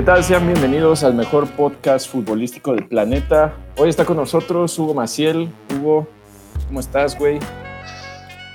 [0.00, 0.24] ¿Qué tal?
[0.24, 3.52] Sean bienvenidos al mejor podcast futbolístico del planeta.
[3.76, 5.50] Hoy está con nosotros Hugo Maciel.
[5.76, 6.08] Hugo,
[6.68, 7.38] ¿cómo estás, güey?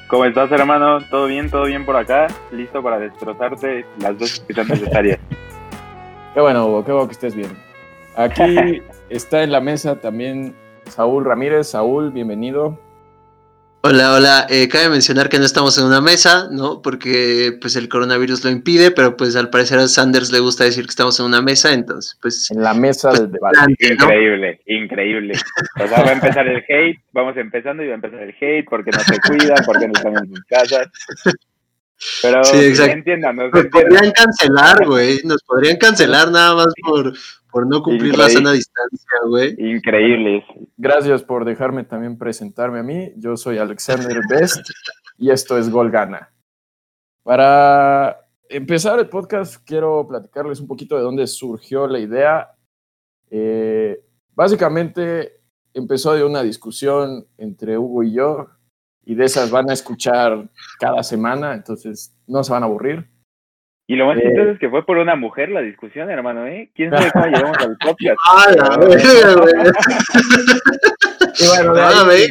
[0.07, 1.01] ¿Cómo estás, hermano?
[1.11, 1.51] ¿Todo bien?
[1.51, 2.25] ¿Todo bien por acá?
[2.51, 5.19] Listo para destrozarte las dos que sean necesarias.
[6.33, 7.55] qué bueno, Hugo, qué bueno que estés bien.
[8.15, 8.81] Aquí
[9.11, 10.55] está en la mesa también
[10.89, 11.67] Saúl Ramírez.
[11.67, 12.79] Saúl, bienvenido.
[13.87, 14.47] Hola, hola.
[14.49, 16.81] Eh, cabe mencionar que no estamos en una mesa, ¿no?
[16.81, 20.85] Porque pues el coronavirus lo impide, pero pues al parecer a Sanders le gusta decir
[20.85, 22.49] que estamos en una mesa, entonces pues...
[22.49, 23.59] En la mesa pues, del debate.
[23.77, 25.33] Increíble, increíble.
[25.75, 28.65] O sea, va a empezar el hate, vamos empezando y va a empezar el hate
[28.67, 30.87] porque no se cuidan, porque no están en sus casas.
[32.23, 32.91] Pero Sí, exacto.
[32.91, 33.91] entiendan, nos Nos entiendan.
[33.91, 35.19] podrían cancelar, güey.
[35.25, 37.13] Nos podrían cancelar nada más por,
[37.55, 38.33] por no cumplir la Increíble.
[38.33, 39.55] sana distancia, güey.
[39.57, 40.43] Increíbles.
[40.75, 43.13] Gracias por dejarme también presentarme a mí.
[43.15, 44.57] Yo soy Alexander Best
[45.17, 46.33] y esto es Gol Gana.
[47.23, 52.51] Para empezar el podcast, quiero platicarles un poquito de dónde surgió la idea.
[53.29, 54.03] Eh,
[54.33, 55.39] básicamente
[55.73, 58.47] empezó de una discusión entre Hugo y yo,
[59.05, 63.14] y de esas van a escuchar cada semana, entonces no se van a aburrir.
[63.87, 64.21] Y lo más Eh.
[64.23, 66.71] chistoso es que fue por una mujer la discusión, hermano, ¿eh?
[66.75, 68.17] ¿Quién sabe cómo llegamos al podcast?
[68.25, 68.79] ¡Ah, la!
[71.37, 72.27] Y bueno, Ah, ahí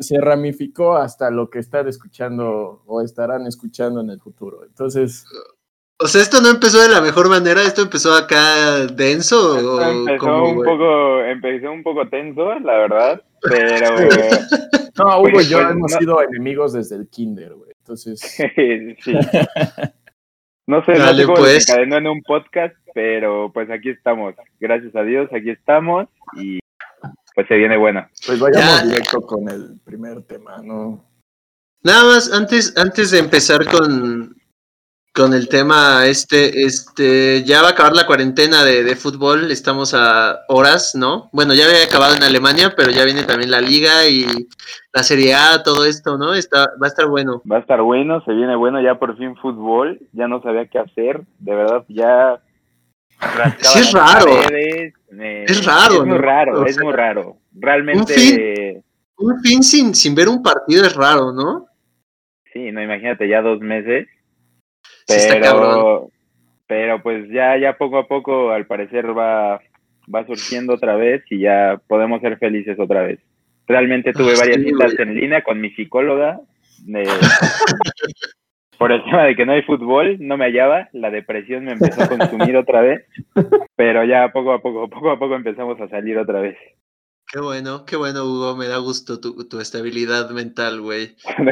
[0.00, 4.64] se ramificó hasta lo que están escuchando o estarán escuchando en el futuro.
[4.64, 5.24] Entonces,
[5.98, 10.18] O sea, esto no empezó de la mejor manera, esto empezó acá denso o Empezó
[10.18, 13.94] cómo, un poco, empezó un poco tenso, la verdad, pero
[14.98, 15.98] no, Hugo y yo Pues, hemos no.
[15.98, 17.71] sido enemigos desde el kinder, güey.
[17.82, 18.20] Entonces,
[19.04, 19.12] sí.
[20.68, 21.68] No sé, no Dale, sé cómo pues.
[21.68, 24.34] en un podcast, pero pues aquí estamos.
[24.60, 26.60] Gracias a Dios, aquí estamos y
[27.34, 28.06] pues se viene bueno.
[28.26, 28.86] pues vayamos Ya.
[28.86, 31.04] directo con el primer tema, ¿no?
[31.82, 34.36] Nada más, antes, antes de empezar con,
[35.14, 39.92] con el tema este, este, ya va a acabar la cuarentena de, de fútbol, estamos
[39.92, 41.28] a horas, ¿no?
[41.32, 44.24] Bueno, ya había acabado en Alemania, pero ya viene también la liga y
[44.92, 46.32] la Serie A, todo esto, ¿no?
[46.32, 47.42] Está, va a estar bueno.
[47.50, 50.78] Va a estar bueno, se viene bueno, ya por fin fútbol, ya no sabía qué
[50.78, 52.40] hacer, de verdad, ya...
[53.60, 54.26] Sí, es raro.
[54.42, 56.18] paredes, eh, Es raro, Es muy ¿no?
[56.18, 57.36] raro, O es muy raro.
[57.54, 58.84] Realmente, fin.
[59.18, 61.66] Un fin sin, sin ver un partido es raro, ¿no?
[62.52, 64.08] sí, no, imagínate, ya dos meses.
[65.06, 66.08] Pero
[66.66, 69.60] pero pues ya ya poco a poco al parecer va
[70.12, 73.20] va surgiendo otra vez y ya podemos ser felices otra vez
[73.66, 75.08] realmente tuve Ah, varias sí, citas güey.
[75.08, 76.40] en línea con mi psicóloga
[78.78, 82.02] por el tema de que no hay fútbol no me hallaba la depresión me empezó
[82.02, 83.04] a consumir otra vez
[83.76, 86.56] pero ya poco a poco poco a poco empezamos a salir otra vez
[87.32, 91.16] Qué bueno, qué bueno, Hugo, me da gusto tu, tu estabilidad mental, güey.
[91.38, 91.44] no,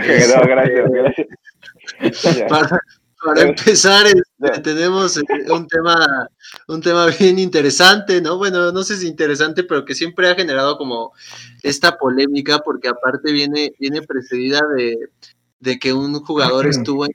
[0.47, 1.27] gracias gracias
[2.39, 2.47] Ya.
[2.49, 2.69] Para,
[3.25, 6.29] para empezar, este, tenemos eh, un tema,
[6.69, 8.39] un tema bien interesante, ¿no?
[8.39, 11.13] Bueno, no sé si interesante, pero que siempre ha generado como
[11.63, 14.97] esta polémica, porque aparte viene, viene precedida de,
[15.59, 17.13] de que un jugador estuvo en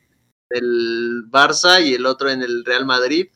[0.49, 3.27] el Barça y el otro en el Real Madrid.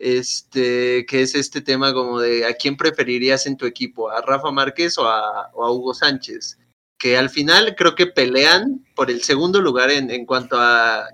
[0.00, 4.52] Este, que es este tema como de a quién preferirías en tu equipo, a Rafa
[4.52, 6.56] Márquez o a, o a Hugo Sánchez
[6.98, 11.08] que al final creo que pelean por el segundo lugar en, en cuanto a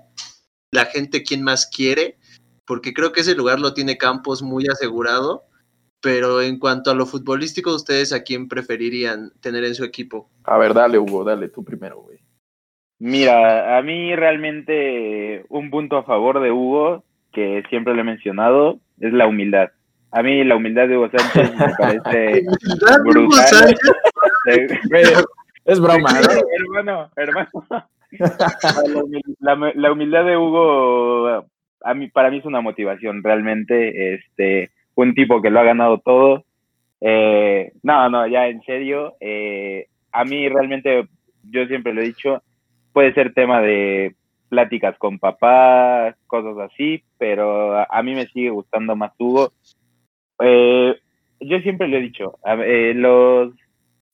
[0.75, 2.17] la gente quien más quiere,
[2.65, 5.43] porque creo que ese lugar lo tiene Campos muy asegurado,
[6.01, 10.29] pero en cuanto a lo futbolístico, ¿ustedes a quién preferirían tener en su equipo?
[10.43, 12.19] A ver, dale, Hugo, dale tú primero, güey.
[12.99, 17.03] Mira, a mí realmente un punto a favor de Hugo,
[17.33, 19.69] que siempre lo he mencionado, es la humildad.
[20.11, 23.75] A mí la humildad de Hugo Sánchez me parece Hugo brutal.
[25.65, 26.29] Es broma, ¿no?
[26.59, 27.49] hermano, hermano.
[28.19, 31.45] La, humil- la- la humildad de Hugo,
[32.13, 34.15] para mí es una motivación, realmente.
[34.15, 36.45] Este, un tipo que lo ha ganado todo.
[37.01, 39.15] Eh, no, no, ya en serio.
[39.19, 41.07] eh, a mí realmente,
[41.43, 42.41] yo siempre lo he dicho,
[42.93, 44.15] puede ser tema de
[44.47, 49.51] pláticas con papá, cosas así, pero a, mí me sigue gustando más Hugo.
[50.39, 50.95] Eh,
[51.41, 53.53] yo siempre lo he dicho, eh, los,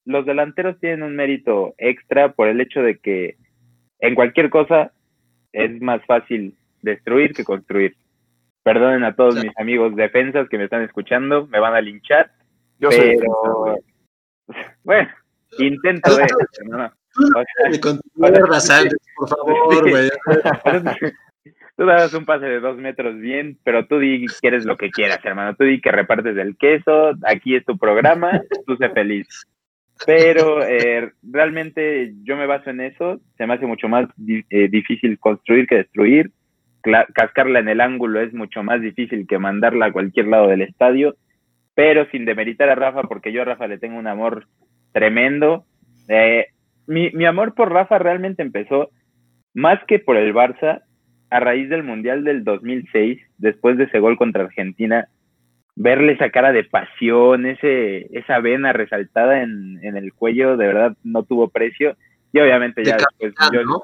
[0.05, 3.35] los delanteros tienen un mérito extra por el hecho de que
[4.01, 4.91] en cualquier cosa
[5.53, 7.95] es más fácil destruir que construir.
[8.63, 12.31] Perdonen a todos mis amigos defensas que me están escuchando, me van a linchar,
[12.79, 13.77] Yo soy pero
[14.83, 15.09] bueno,
[15.57, 16.27] intento de
[16.59, 16.93] hermano.
[17.17, 20.09] O sea, de continuar, Sánchez, por favor, güey.
[21.77, 24.91] Tú das un pase de dos metros bien, pero tú di que eres lo que
[24.91, 25.55] quieras, hermano.
[25.55, 29.47] Tú di que repartes el queso, aquí es tu programa, tú sé feliz.
[30.05, 35.19] Pero eh, realmente yo me baso en eso, se me hace mucho más eh, difícil
[35.19, 36.31] construir que destruir.
[37.13, 41.15] cascarla en el ángulo es mucho más difícil que mandarla a cualquier lado del estadio,
[41.75, 44.47] pero sin demeritar a Rafa, porque yo a Rafa le tengo un amor
[44.91, 45.65] tremendo.
[46.07, 46.47] Eh,
[46.87, 48.89] mi, mi amor por Rafa realmente empezó
[49.53, 50.81] más que por el Barça,
[51.29, 55.07] a raíz del Mundial del 2006, después de ese gol contra Argentina,
[55.75, 60.97] verle esa cara de pasión, ese, esa vena resaltada en, en el cuello, de verdad
[61.03, 61.95] no tuvo precio.
[62.33, 63.33] Y obviamente ya después
[63.65, 63.83] ¿no?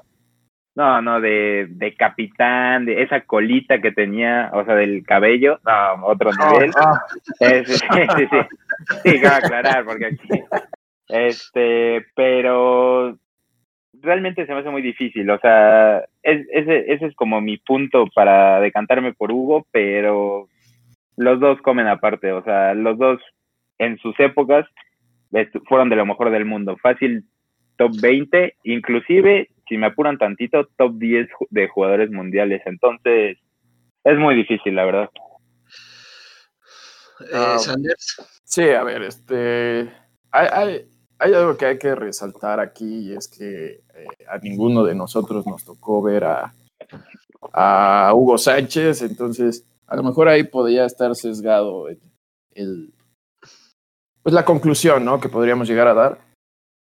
[0.75, 6.05] No, no, de, de, capitán, de esa colita que tenía, o sea, del cabello, no,
[6.05, 6.71] otro nivel.
[7.39, 8.37] sí, sí, sí,
[9.03, 10.43] sí, aclarar, porque aquí,
[11.07, 13.17] este, pero
[14.03, 18.59] realmente se me hace muy difícil, o sea, ese, ese es como mi punto para
[18.59, 20.47] decantarme por Hugo, pero
[21.17, 23.19] los dos comen aparte, o sea, los dos
[23.79, 24.65] en sus épocas
[25.67, 27.25] fueron de lo mejor del mundo, fácil
[27.75, 33.37] top 20, inclusive, si me apuran tantito, top 10 de jugadores mundiales, entonces
[34.03, 35.09] es muy difícil, la verdad.
[37.19, 38.41] Eh, ah, Sanders.
[38.43, 39.91] Sí, a ver, este,
[40.31, 40.89] hay, hay,
[41.19, 45.45] hay, algo que hay que resaltar aquí y es que eh, a ninguno de nosotros
[45.45, 46.53] nos tocó ver a,
[47.53, 52.93] a Hugo Sánchez, entonces a lo mejor ahí podría estar sesgado el,
[54.21, 55.19] pues la conclusión, ¿no?
[55.19, 56.19] Que podríamos llegar a dar.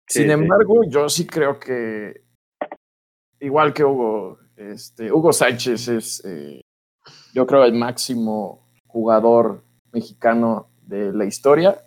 [0.08, 2.24] Sin embargo, yo sí creo que
[3.40, 6.60] igual que Hugo, este, Hugo Sánchez es, eh,
[7.34, 11.78] yo creo, el máximo jugador mexicano de la historia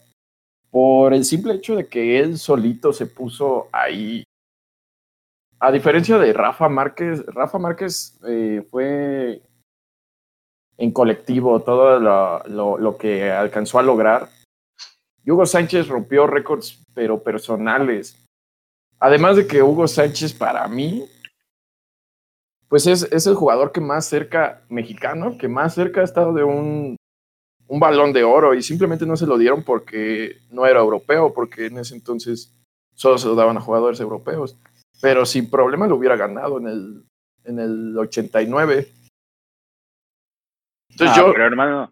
[0.70, 4.24] por el simple hecho de que él solito se puso ahí.
[5.60, 9.42] A diferencia de Rafa Márquez, Rafa Márquez eh, fue
[10.78, 14.30] en colectivo, todo lo, que alcanzó a lograr.
[15.26, 18.26] Hugo Sánchez rompió récords, pero personales.
[19.00, 21.06] Además de que Hugo Sánchez, para mí,
[22.68, 26.44] pues es, es, el jugador que más cerca, mexicano, que más cerca ha estado de
[26.44, 26.96] un,
[27.68, 31.68] un balón de oro y simplemente no se lo dieron porque no era europeo, porque
[31.68, 32.54] en ese entonces
[32.94, 34.58] solo se lo daban a jugadores europeos.
[35.02, 37.06] Pero sin problema lo hubiera ganado en el,
[37.44, 38.88] en el 89.
[40.96, 41.34] Entonces yo.
[41.34, 41.92] Pero hermano,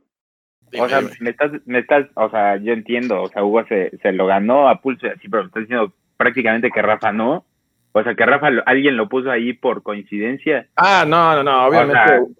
[0.79, 4.11] o sea, me estás, me estás, o sea, yo entiendo, o sea, Hugo se, se
[4.11, 7.45] lo ganó a pulso así, pero me estás diciendo prácticamente que Rafa no.
[7.91, 10.67] O sea, que Rafa alguien lo puso ahí por coincidencia.
[10.75, 12.33] Ah, no, no, no, obviamente.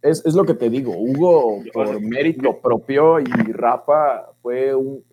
[0.00, 5.04] es, es, lo que te digo, Hugo por mérito propio y Rafa fue, un,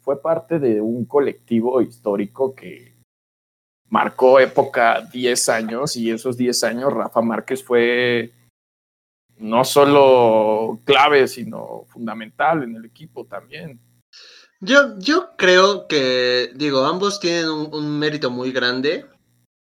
[0.00, 2.94] fue parte de un colectivo histórico que
[3.88, 8.32] marcó época 10 años y esos 10 años Rafa Márquez fue
[9.38, 13.80] no solo clave, sino fundamental en el equipo también.
[14.60, 19.06] Yo, yo creo que, digo, ambos tienen un, mérito muy grande.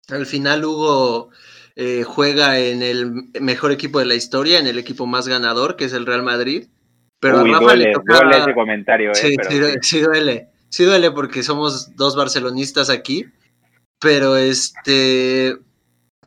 [0.08, 1.30] Al final Hugo
[1.76, 5.84] eh, juega en el mejor equipo de la historia, en el equipo más ganador, que
[5.84, 6.68] es el Real Madrid.
[7.20, 8.30] Pero a Rafa duele, le toca...
[8.30, 9.36] ese comentario, eh, sí,
[9.82, 10.48] sí, duele.
[10.70, 13.26] Sí duele porque somos dos barcelonistas aquí.
[13.98, 15.58] Pero este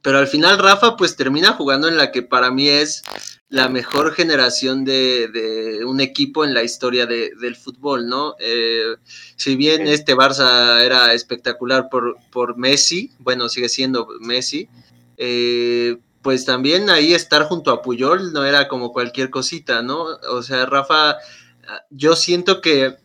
[0.03, 3.01] pero al final Rafa pues termina jugando en la que para mí es
[3.49, 8.35] la mejor generación de, un equipo en la historia del fútbol, ¿no?
[8.39, 8.95] Eh,
[9.35, 14.67] si bien este Barça era espectacular por, por Messi, bueno, sigue siendo Messi,
[15.17, 20.03] eh, pues también ahí estar junto a Puyol no era como cualquier cosita, ¿no?
[20.31, 21.17] O sea, Rafa,
[21.91, 22.97] yo siento que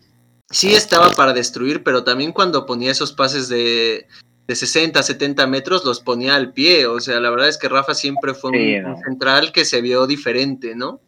[0.50, 4.06] sí estaba para destruir, pero también cuando ponía esos pases de,
[4.48, 6.86] de 60, 70 metros los ponía al pie.
[6.86, 10.74] O sea, la verdad es que Rafa siempre fue un, central que se vio diferente,
[10.74, 11.00] ¿no?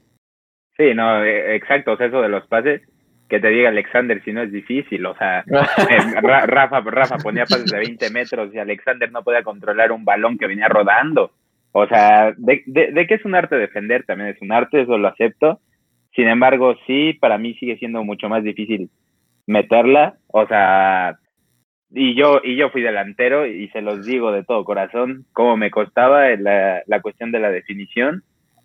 [0.76, 1.92] Sí, no, e, exacto.
[1.92, 2.82] O sea, eso de los pases,
[3.30, 5.06] que te diga Alexander si no es difícil.
[5.06, 9.90] O sea, eh, Rafa, Rafa ponía pases de 20 metros y Alexander no podía controlar
[9.90, 11.32] un balón que venía rodando.
[11.72, 14.98] O sea, de, de, de que es un arte defender, también es un arte, eso
[14.98, 15.60] lo acepto.
[16.14, 18.90] Sin embargo, sí, para mí sigue siendo mucho más difícil
[19.46, 20.18] meterla.
[20.26, 21.18] O sea,
[21.92, 25.70] y yo, y yo fui delantero y se los digo de todo corazón, cómo me
[25.70, 28.22] costaba la, la cuestión de la definición.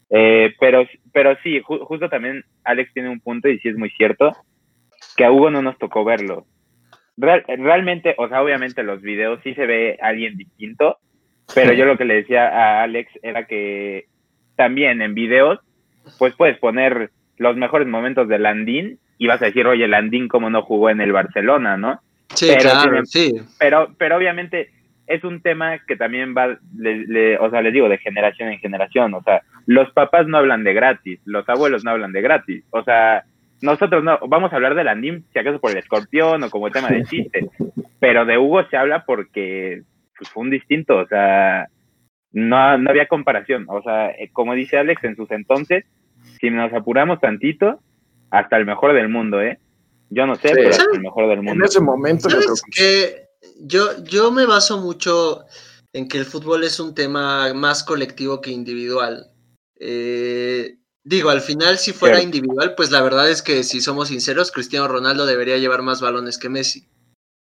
[0.09, 4.31] Eh, pero, pero sí, justo también Alex tiene un punto y sí es muy cierto,
[5.17, 6.45] que a Hugo no nos tocó verlo.
[7.17, 10.97] realmente, o sea, obviamente los videos sí se ve alguien distinto,
[11.53, 14.05] pero yo lo que le decía a Alex era que
[14.55, 15.59] también en videos,
[16.19, 20.49] pues puedes poner los mejores momentos de Landín y vas a decir, oye, Landín cómo
[20.49, 21.99] no jugó en el Barcelona, ¿no?
[22.35, 23.33] Sí, pero, claro, sí.
[23.59, 24.69] Pero, pero obviamente
[25.07, 29.13] es un tema que también va, le, o sea, les digo, de generación en generación.
[29.13, 32.63] O sea, los papás no hablan de gratis, los abuelos no hablan de gratis.
[32.71, 33.23] O sea,
[33.61, 36.89] nosotros no, vamos a hablar de Landim, si acaso por el escorpión o como tema
[36.89, 37.47] de chiste,
[37.99, 39.83] pero de Hugo se habla porque
[40.17, 41.67] pues, fue un distinto, o sea,
[42.31, 43.65] no, no había comparación.
[43.67, 45.85] O sea, eh, como dice Alex, en sus entonces,
[46.39, 47.79] si nos apuramos tantito,
[48.31, 49.59] hasta el mejor del mundo, ¿eh?
[50.09, 51.53] Yo no sé, pero hasta el mejor del mundo.
[51.53, 53.25] En ese momento yo creo que...
[53.59, 55.45] Yo, yo me baso mucho
[55.93, 59.31] en que el fútbol es un tema más colectivo que individual.
[59.79, 64.51] Eh, digo, al final, si fuera individual, pues la verdad es que si somos sinceros,
[64.51, 66.87] Cristiano Ronaldo debería llevar más balones que Messi.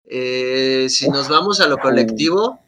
[0.04, 2.58] Eh, si nos vamos a lo colectivo.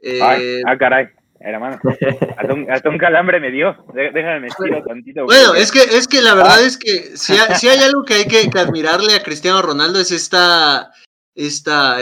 [0.00, 1.08] Eh, ah, caray.
[1.44, 1.78] Hermano,
[2.70, 3.76] hasta un, calambre me dio.
[3.94, 5.24] Déjame me tantito.
[5.24, 6.66] Bueno, es que, es que la verdad ah.
[6.66, 10.90] es que si, si, hay algo que hay que, admirarle a Cristiano Ronaldo es esta,
[11.34, 11.98] esta,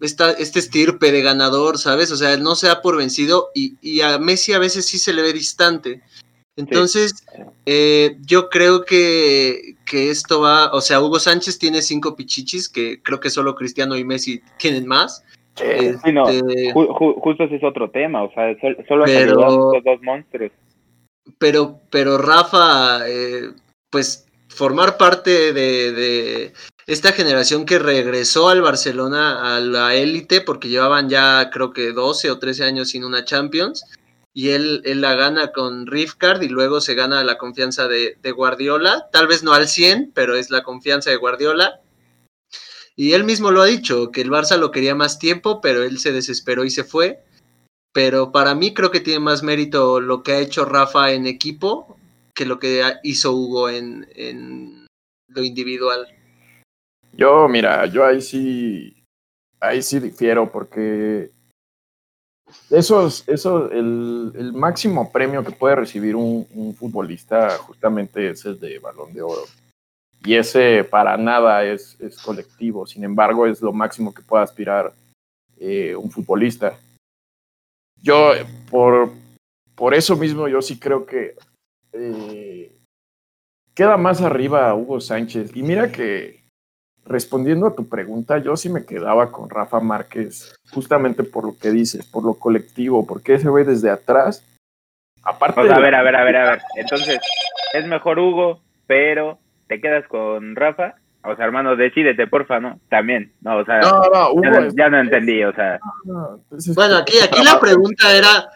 [0.00, 2.10] esta, este estirpe de ganador, ¿sabes?
[2.12, 5.12] O sea, no se da por vencido y, y a Messi a veces sí se
[5.12, 6.02] le ve distante.
[6.58, 7.14] Entonces,
[7.66, 13.00] eh, yo creo que, que, esto va, o sea, Hugo Sánchez tiene cinco pichichis, que
[13.00, 15.22] creo que solo Cristiano y Messi tienen más.
[15.58, 18.56] Sí, no, este, justo ese es otro tema, o sea,
[18.88, 20.52] solo pero, estos dos monstruos.
[21.38, 23.50] Pero, pero Rafa, eh,
[23.90, 26.52] pues formar parte de, de,
[26.86, 32.30] esta generación que regresó al Barcelona a la élite, porque llevaban ya creo que 12
[32.30, 33.84] o 13 años sin una Champions,
[34.38, 39.08] y él, él la gana con Rifcard y luego se gana la confianza de, Guardiola,
[39.10, 41.80] tal vez no al 100, pero es la confianza de Guardiola.
[42.98, 45.98] Y él mismo lo ha dicho, que el Barça lo quería más tiempo, pero él
[45.98, 47.22] se desesperó y se fue.
[47.92, 51.96] Pero para mí creo que tiene más mérito lo que ha hecho Rafa en equipo
[52.34, 54.88] que lo que hizo Hugo en, en
[55.28, 56.08] lo individual.
[57.12, 59.04] Yo, mira, yo ahí sí,
[59.60, 61.30] ahí sí difiero porque
[62.70, 68.80] esos, eso, el, el, máximo premio que puede recibir un, futbolista justamente es el de
[68.80, 69.42] balón de oro.
[70.24, 74.92] Y ese para nada es, es colectivo, sin embargo es lo máximo que puede aspirar
[75.58, 76.76] eh, un futbolista.
[78.00, 78.32] Yo,
[78.70, 79.10] por,
[79.74, 81.34] por eso mismo, yo sí creo que
[81.92, 82.76] eh,
[83.74, 85.56] queda más arriba Hugo Sánchez.
[85.56, 86.44] Y mira que
[87.04, 91.70] respondiendo a tu pregunta, yo sí me quedaba con Rafa Márquez, justamente por lo que
[91.70, 94.44] dices, por lo colectivo, porque ese ve desde atrás.
[95.22, 95.60] Aparte.
[95.60, 96.60] a ver, a ver, a ver, a ver.
[96.76, 97.18] Entonces,
[97.72, 100.96] es mejor Hugo, pero te quedas con Rafa.
[101.24, 102.80] O sea, hermano, decídete, porfa, ¿no?
[102.88, 103.58] También, ¿no?
[103.58, 103.80] O sea,
[104.74, 105.78] ya, no, entendí, o sea.
[106.74, 108.48] bueno, aquí, aquí la pregunta era,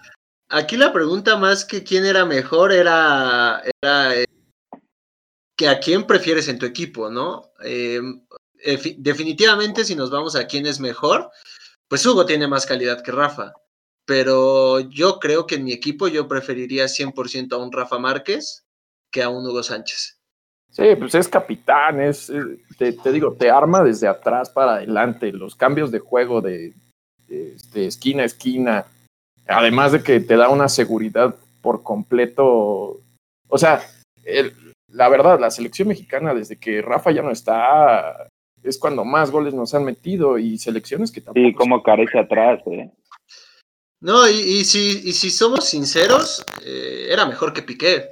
[0.48, 4.26] aquí la pregunta más que quién era mejor era, era eh,
[5.56, 7.52] que a quién prefieres en tu equipo, ¿no?
[7.64, 8.00] Eh,
[8.98, 11.30] definitivamente si nos vamos a quién es mejor,
[11.88, 13.52] pues Hugo tiene más calidad que Rafa.
[14.04, 18.64] Pero yo creo que en mi equipo yo preferiría 100% a un Rafa Márquez
[19.10, 20.21] que a un Hugo Sánchez.
[20.72, 25.54] Sí, pues es capitán, es, eh, te, digo, te arma desde atrás para adelante, los
[25.54, 26.72] cambios de juego de,
[27.28, 28.86] de, esquina a esquina,
[29.46, 33.00] además de que te da una seguridad por completo.
[33.48, 33.82] O sea,
[34.88, 38.28] la verdad, la selección mexicana, desde que Rafa ya no está,
[38.62, 41.46] es cuando más goles nos han metido y selecciones que tampoco.
[41.46, 42.90] Sí, como carece atrás, ¿eh?
[44.00, 48.08] No, y, si, y si somos sinceros, eh, era mejor que Piqué.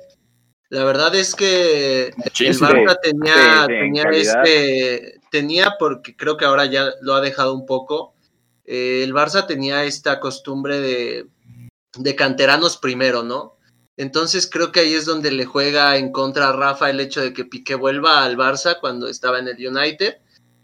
[0.71, 6.91] La verdad es que el Barça tenía, tenía este, tenía, porque creo que ahora ya
[7.03, 8.15] lo ha dejado un poco,
[8.65, 11.27] eh, el Barça tenía esta costumbre de,
[11.99, 13.57] de canteranos primero, ¿no?
[13.97, 17.35] Entonces creo que ahí es donde le juega en contra a Rafa el hecho de
[17.35, 20.19] que Piqué vuelva al Barça cuando estaba en el United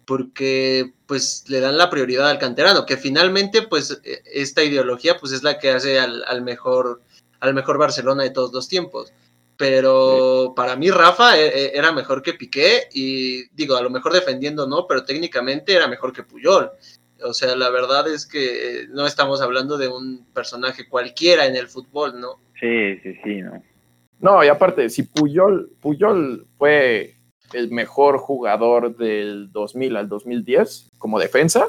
[0.07, 5.33] porque pues le dan la prioridad al canterano, que finalmente pues e, esta ideología pues
[5.33, 7.03] es la que hace al, mejor
[7.41, 9.13] al mejor Barcelona de todos los tiempos.
[9.57, 14.13] Pero para mí Rafa e, e, era mejor que Piqué y digo, a lo mejor
[14.13, 16.71] defendiendo no, pero técnicamente era mejor que Puyol.
[17.23, 21.69] O sea, la verdad es que no estamos hablando de un personaje cualquiera en el
[21.69, 22.41] fútbol, ¿no?
[22.61, 23.63] Sí, sí, sí, no.
[24.21, 27.15] No, y aparte, si Puyol, Puyol fue
[27.53, 31.67] el mejor jugador del 2000 al 2010 como defensa,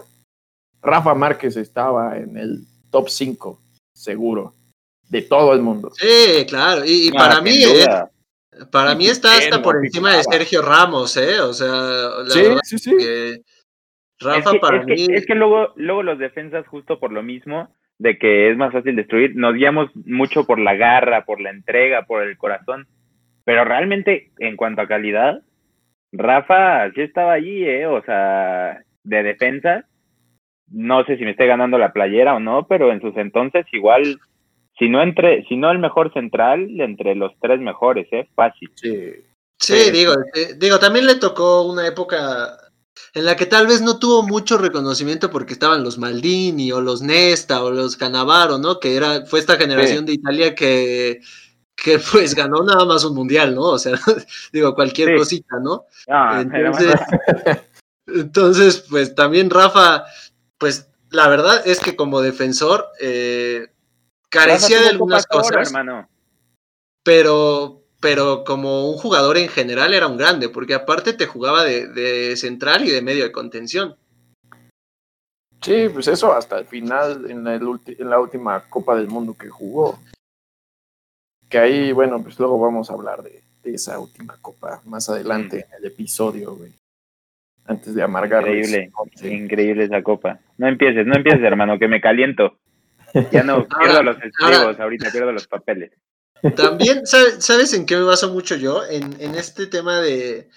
[0.82, 3.60] Rafa Márquez estaba en el top 5,
[3.94, 4.54] seguro,
[5.10, 5.92] de todo el mundo.
[5.94, 7.86] Sí, claro, y, para mí, eh,
[8.72, 11.40] para mí está hasta por encima de Sergio Ramos, ¿eh?
[11.40, 13.44] O sea, la sí, sí, sí.
[14.20, 15.08] Rafa para mí...
[15.14, 18.96] es que luego, luego los defensas justo por lo mismo, de que es más fácil
[18.96, 22.88] destruir, nos guiamos mucho por la garra, por la entrega, por el corazón,
[23.44, 25.42] pero realmente en cuanto a calidad,
[26.12, 27.86] Rafa sí estaba allí, ¿eh?
[27.86, 29.86] O sea, de defensa.
[30.70, 34.20] No sé si me esté ganando la playera o no, pero en sus entonces igual,
[34.78, 38.28] si no entre, si no el mejor central, entre los tres mejores, ¿eh?
[38.36, 38.70] Fácil.
[38.76, 39.14] Sí.
[39.60, 42.58] Sí, digo, eh, digo, también le tocó una época
[43.14, 47.02] en la que tal vez no tuvo mucho reconocimiento porque estaban los Maldini o los
[47.02, 48.80] Nesta o los Canavaro, ¿no?
[48.80, 51.22] Que era, fue esta generación de Italia que,
[51.76, 53.64] que pues ganó nada más un mundial, ¿no?
[53.64, 53.94] O sea,
[54.54, 55.86] digo, cualquier cosita, ¿no?
[56.08, 56.96] Ah, entonces,
[58.08, 60.06] entonces, pues también Rafa,
[60.60, 63.68] pues la verdad es que como defensor eh,
[64.30, 66.10] carecía de algunas cosas, hermano.
[67.04, 72.36] pero pero como un jugador en general era un grande, porque aparte te jugaba de,
[72.36, 73.96] central y de medio de contención.
[75.62, 79.50] Sí, pues eso hasta el final, en la, en la última Copa del Mundo que
[79.50, 80.00] jugó.
[81.50, 85.78] Que ahí, bueno, pues luego vamos a hablar de, esa última Copa más adelante en
[85.80, 86.72] el episodio, güey.
[87.66, 88.48] Antes de amargar.
[88.48, 88.92] Increíble,
[89.24, 90.40] increíble esa Copa.
[90.58, 92.58] No empieces, no empieces, hermano, que me caliento.
[93.32, 95.92] Ya no, pierdo los estribos, ahorita pierdo los papeles.
[96.56, 98.84] También, ¿sabes en qué me baso mucho yo?
[98.88, 100.50] En, este tema de,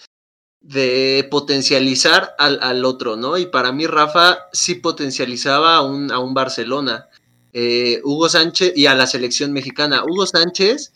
[0.60, 3.38] de potencializar al, otro, ¿no?
[3.38, 7.08] Y para mí Rafa sí potencializaba a un, a un Barcelona.
[7.52, 10.04] Eh, Hugo Sánchez y a la selección mexicana.
[10.04, 10.92] Hugo Sánchez,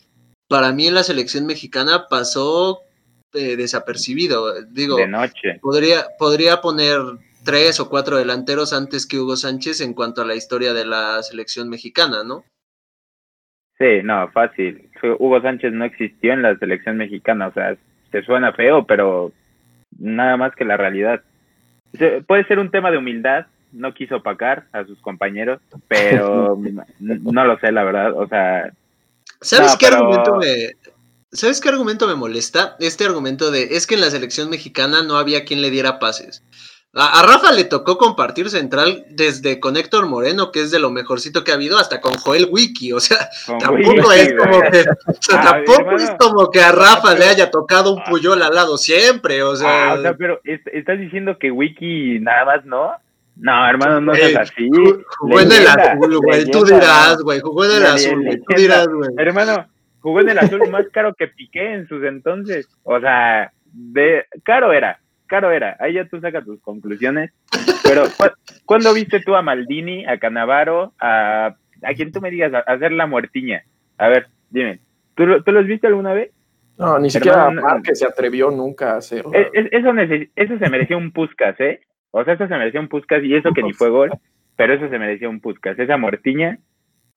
[0.47, 2.81] para mí en la selección mexicana pasó
[3.33, 4.61] eh, desapercibido.
[4.65, 5.59] Digo, de noche.
[5.61, 6.99] Podría, podría poner
[7.45, 11.23] tres o cuatro delanteros antes que Hugo Sánchez en cuanto a la historia de la
[11.23, 12.43] selección mexicana, ¿no?
[13.77, 14.89] Sí, no, fácil.
[15.19, 17.77] Hugo Sánchez no existió en la selección mexicana, o sea,
[18.11, 19.31] se suena feo, pero
[19.97, 21.21] nada más que la realidad.
[22.27, 26.57] Puede ser un tema de humildad, no quiso opacar a sus compañeros, pero
[26.99, 28.71] no lo sé, la verdad, o sea...
[29.41, 30.71] ¿Sabes qué argumento me...
[31.31, 32.77] ¿Sabes qué argumento me molesta?
[32.79, 36.41] Este argumento de es que en la selección mexicana no había quien le diera pases.
[36.97, 41.43] A, Rafa le tocó compartir central desde con Héctor Moreno, que es de lo mejorcito
[41.43, 42.93] que ha habido, hasta con Joel Wiki.
[42.93, 43.17] O sea,
[43.59, 44.85] tampoco es como que,
[45.27, 49.43] tampoco es como que a Rafa le haya tocado un Puyol al lado siempre.
[49.43, 52.91] O sea, ah, o sea pero estás diciendo que Wiki nada más no.
[53.35, 54.69] No, hermano, no es así.
[55.19, 56.45] Jugó en el azul, güey.
[56.45, 57.41] Tú dirás, güey.
[57.41, 58.37] Jugó en el azul, güey.
[58.37, 59.09] Tú dirás, güey.
[59.17, 59.67] Hermano,
[59.99, 62.69] jugó en el azul más caro que Piqué en sus entonces.
[62.83, 65.77] O sea, de caro era caro era.
[65.79, 67.31] Ahí ya tú sacas tus conclusiones.
[67.83, 68.03] Pero,
[68.65, 72.91] ¿cuándo viste tú a Maldini, a Canavaro, a, a quien tú me digas, a, hacer
[72.91, 73.63] la muertiña?
[73.97, 74.79] A ver, dime,
[75.15, 76.31] ¿tú, ¿tú los viste alguna vez?
[76.77, 77.51] No, ni siquiera
[77.83, 79.31] que se atrevió nunca a hacerlo.
[79.33, 79.93] E, eso,
[80.35, 81.81] eso se merecía un Puscas, ¿eh?
[82.11, 84.11] O sea, eso se merecía un Puscas y eso que ni fue gol,
[84.55, 85.79] pero eso se merecía un Puscas.
[85.79, 86.59] Esa muertiña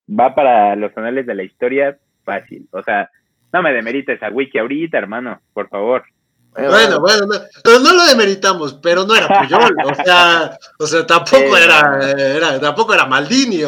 [0.08, 2.68] va para los anales de la historia fácil.
[2.72, 3.10] O sea,
[3.52, 6.04] no me demerites a Wiki ahorita, hermano, por favor.
[6.52, 11.56] Bueno, bueno, no, no, lo demeritamos, pero no era Puyol, o sea, o sea, tampoco
[11.56, 13.64] era, era, tampoco era Maldini.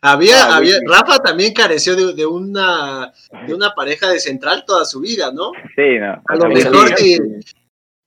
[0.00, 3.12] Había, ah, había, Rafa también careció de, de, una
[3.46, 5.50] de una pareja de central toda su vida, ¿no?
[5.74, 6.22] Sí, no.
[6.26, 7.18] A lo mejor si,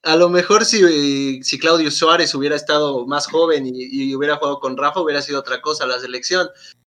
[0.03, 4.77] a lo mejor si, si Claudio Suárez hubiera estado más joven y, hubiera jugado con
[4.77, 6.47] Rafa, hubiera sido otra cosa la selección.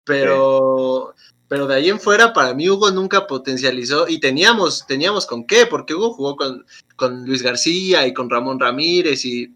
[0.06, 1.14] Pero,
[1.54, 5.68] pero de ahí en fuera, para mí Hugo nunca potencializó y teníamos, teníamos con qué,
[5.68, 9.54] porque Hugo jugó con, con Luis García y con Ramón Ramírez y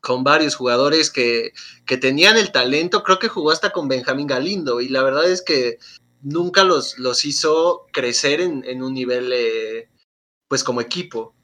[0.00, 1.52] con varios jugadores que,
[1.86, 5.40] que tenían el talento, creo que jugó hasta con Benjamín Galindo y la verdad es
[5.40, 5.78] que
[6.22, 9.88] nunca los, los hizo crecer en, un nivel eh,
[10.48, 11.34] pues como equipo.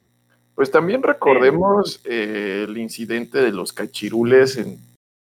[0.55, 4.77] Pues también recordemos eh, el incidente de los cachirules en,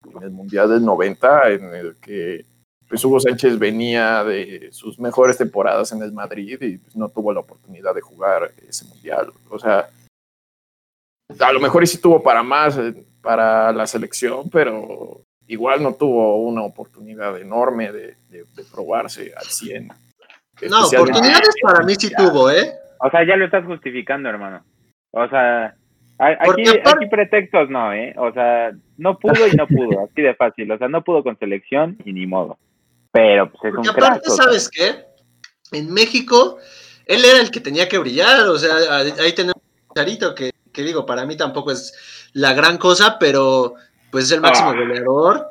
[0.05, 2.45] en, el Mundial del 90, en el que
[2.91, 7.31] pues Hugo Sánchez venía de sus mejores temporadas en el Madrid y pues, no tuvo
[7.31, 9.31] la oportunidad de jugar ese mundial.
[9.49, 9.87] O sea,
[11.39, 16.43] a lo mejor sí tuvo para más eh, para la selección, pero igual no tuvo
[16.43, 18.17] una oportunidad enorme de,
[18.73, 19.87] probarse al 100.
[20.69, 22.73] No, oportunidades para mí sí tuvo, ¿eh?
[22.99, 24.65] O sea, ya lo estás justificando, hermano.
[25.11, 25.75] O sea,
[26.17, 28.13] aquí, aquí pretextos no, ¿eh?
[28.17, 30.69] O sea, no pudo y no pudo, así de fácil.
[30.69, 32.57] O sea, no pudo con selección y ni modo.
[33.11, 35.05] Pero pues es un aparte, ¿sabes qué?
[35.71, 36.57] En México,
[37.05, 38.75] él era el que tenía que brillar, o sea,
[39.19, 41.93] ahí tenemos a Charito, que, que digo, para mí tampoco es
[42.33, 43.75] la gran cosa, pero
[44.11, 44.75] pues es el máximo ah.
[44.75, 45.47] goleador.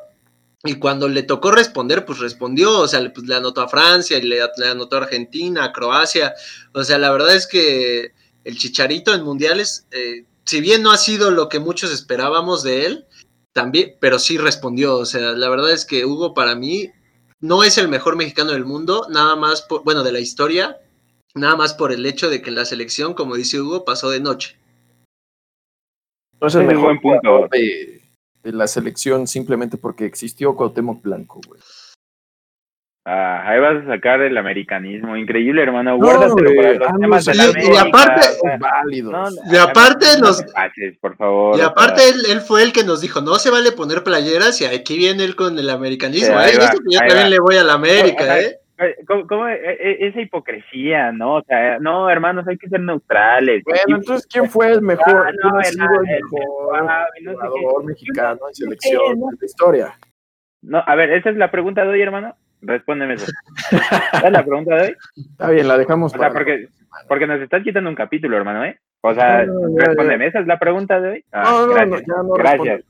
[0.63, 4.21] Y cuando le tocó responder, pues respondió, o sea, pues, le anotó a Francia, y
[4.21, 6.35] le, anotó a Argentina, a Croacia.
[6.73, 10.97] O sea, la verdad es que el Chicharito en mundiales, eh, si bien no ha
[10.97, 13.05] sido lo que muchos esperábamos de él,
[13.53, 14.97] también, pero sí respondió.
[14.97, 16.91] O sea, la verdad es que Hugo para mí
[17.41, 20.79] no es el mejor mexicano del mundo, nada más, por, bueno, de la historia,
[21.33, 24.19] nada más por el hecho de que en la selección, como dice Hugo, pasó de
[24.19, 24.57] noche.
[26.39, 28.01] No es el mejor punto de,
[28.43, 31.59] la selección simplemente porque existió Cuauhtémoc Blanco, güey.
[33.03, 35.17] Ah, ahí vas a sacar el americanismo.
[35.17, 35.91] Increíble, hermano.
[35.91, 38.27] No, Guárdatelo para los ah, temas de y aparte-
[38.59, 39.11] válidos.
[39.11, 41.57] no, no, Y aparte no nos- te pases, por favor.
[41.57, 44.65] Y aparte él, él fue el que nos dijo, no se vale poner playeras y
[44.65, 46.35] aquí viene él con el americanismo.
[46.37, 46.59] Sí, ahí ¿eh?
[46.59, 47.29] Va, yo ahí también va.
[47.29, 48.39] le voy a la América, Ajá.
[48.39, 48.59] ¿eh?
[48.77, 51.37] eh, ¿cómo- cómo, eh, eh, esa hipocresía, ¿no?
[51.37, 53.63] O sea, no, hermanos, hay que ser neutrales.
[53.65, 55.25] Bueno, Aquí- entonces, ¿quién fue el mejor?
[55.27, 57.47] Ah, ¿Quién no, ha el- sido el el- mejor ah, no sé qué.
[57.61, 59.27] jugador mexicano en selección no.
[59.31, 59.93] de la historia?
[60.61, 62.35] No, a ver, esa es la pregunta de hoy, hermano.
[62.61, 63.25] Respóndeme eso.
[63.71, 64.95] ¿Esa es la pregunta de hoy?
[65.15, 66.67] Está bien, la dejamos O sea, para porque,
[67.07, 68.79] porque nos estás quitando un capítulo, hermano, ¿eh?
[69.01, 71.25] O sea, No, no, ya, respóndeme, ¿esa es la pregunta de hoy?
[71.31, 72.83] Ah, No, no, gracias, no, ya no gracias,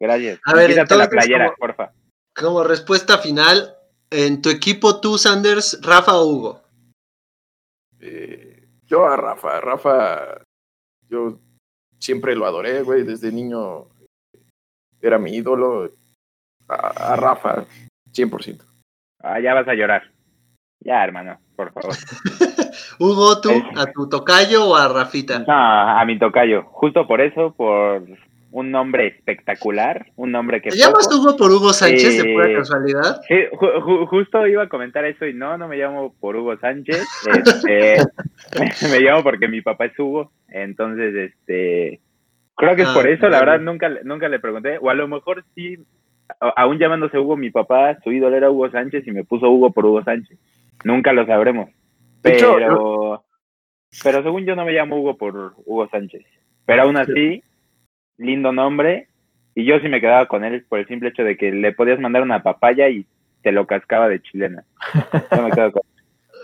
[0.00, 0.40] gracias.
[0.46, 1.56] A ver, Quítate la entonces, playera, ¿cómo?
[1.58, 1.92] porfa.
[2.34, 3.74] Como respuesta final,
[4.10, 6.62] en tu equipo tú, Sanders, Rafa o Hugo.
[8.00, 10.42] Eh, yo a Rafa, Rafa,
[11.08, 11.38] yo
[11.98, 13.86] siempre lo adoré, güey, desde niño
[15.00, 15.90] era mi ídolo.
[16.68, 17.66] A, a Rafa,
[18.12, 18.62] 100%.
[19.26, 20.02] Ah, ya vas a llorar.
[20.80, 21.94] Ya, hermano, por favor.
[22.98, 25.38] Hugo, tú, a tu tocayo o a Rafita.
[25.40, 26.64] No, a mi tocayo.
[26.64, 28.02] Justo por eso, por
[28.50, 30.70] un nombre espectacular, un nombre que...
[30.70, 33.20] ¿Te llamas poco- Hugo por Hugo Sánchez de pura Eh, casualidad?
[33.26, 36.56] Sí, ju- ju- justo iba a comentar eso y no, no me llamo por Hugo
[36.58, 37.02] Sánchez,
[37.34, 37.96] este,
[38.92, 42.00] me llamo porque mi papá es Hugo, entonces, este,
[42.56, 44.94] creo que es Ah, por eso, la verdad nunca, le- nunca le pregunté, o a
[44.94, 45.76] lo mejor sí,
[46.56, 49.86] aún llamándose Hugo, mi papá, su ídolo era Hugo Sánchez y me puso Hugo por
[49.86, 50.38] Hugo Sánchez,
[50.84, 51.70] nunca lo sabremos,
[52.22, 53.24] hecho, pero,
[54.02, 56.24] pero según yo no me llamo Hugo por Hugo Sánchez,
[56.64, 57.42] pero aún así,
[58.18, 59.08] lindo nombre,
[59.54, 62.00] y yo sí me quedaba con él por el simple hecho de que le podías
[62.00, 63.06] mandar una papaya y
[63.42, 64.64] te lo cascaba de chilena.
[65.30, 65.82] Yo me quedo con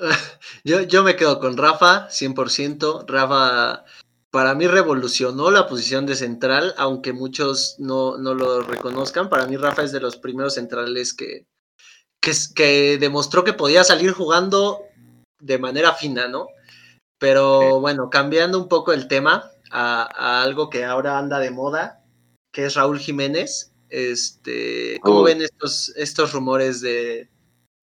[0.65, 3.07] Yo, yo me quedo con Rafa, 100%.
[3.07, 3.85] Rafa,
[4.31, 9.29] para mí revolucionó la posición de central, aunque muchos no, no lo reconozcan.
[9.29, 11.47] Para mí Rafa es de los primeros centrales que,
[12.55, 14.83] que, demostró que podía salir jugando
[15.41, 16.49] de manera fina, ¿no?
[17.19, 22.05] Pero bueno, cambiando un poco el tema a, a algo que ahora anda de moda,
[22.53, 23.73] que es Raúl Jiménez.
[23.89, 25.23] Este, ¿Cómo Oh.
[25.25, 27.29] ven estos, estos rumores de,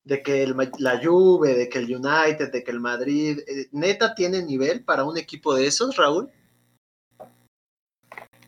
[0.06, 4.16] de que el, la Juve, de que el United, de que el Madrid, eh, neta
[4.16, 6.32] tiene nivel para un equipo de esos, Raúl?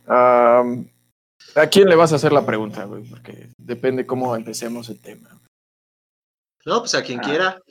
[0.09, 3.03] ¿A quién le vas a hacer la pregunta, güey?
[3.03, 5.29] Porque depende cómo empecemos el tema.
[6.65, 7.23] No, pues a quien Ah.
[7.23, 7.61] quiera.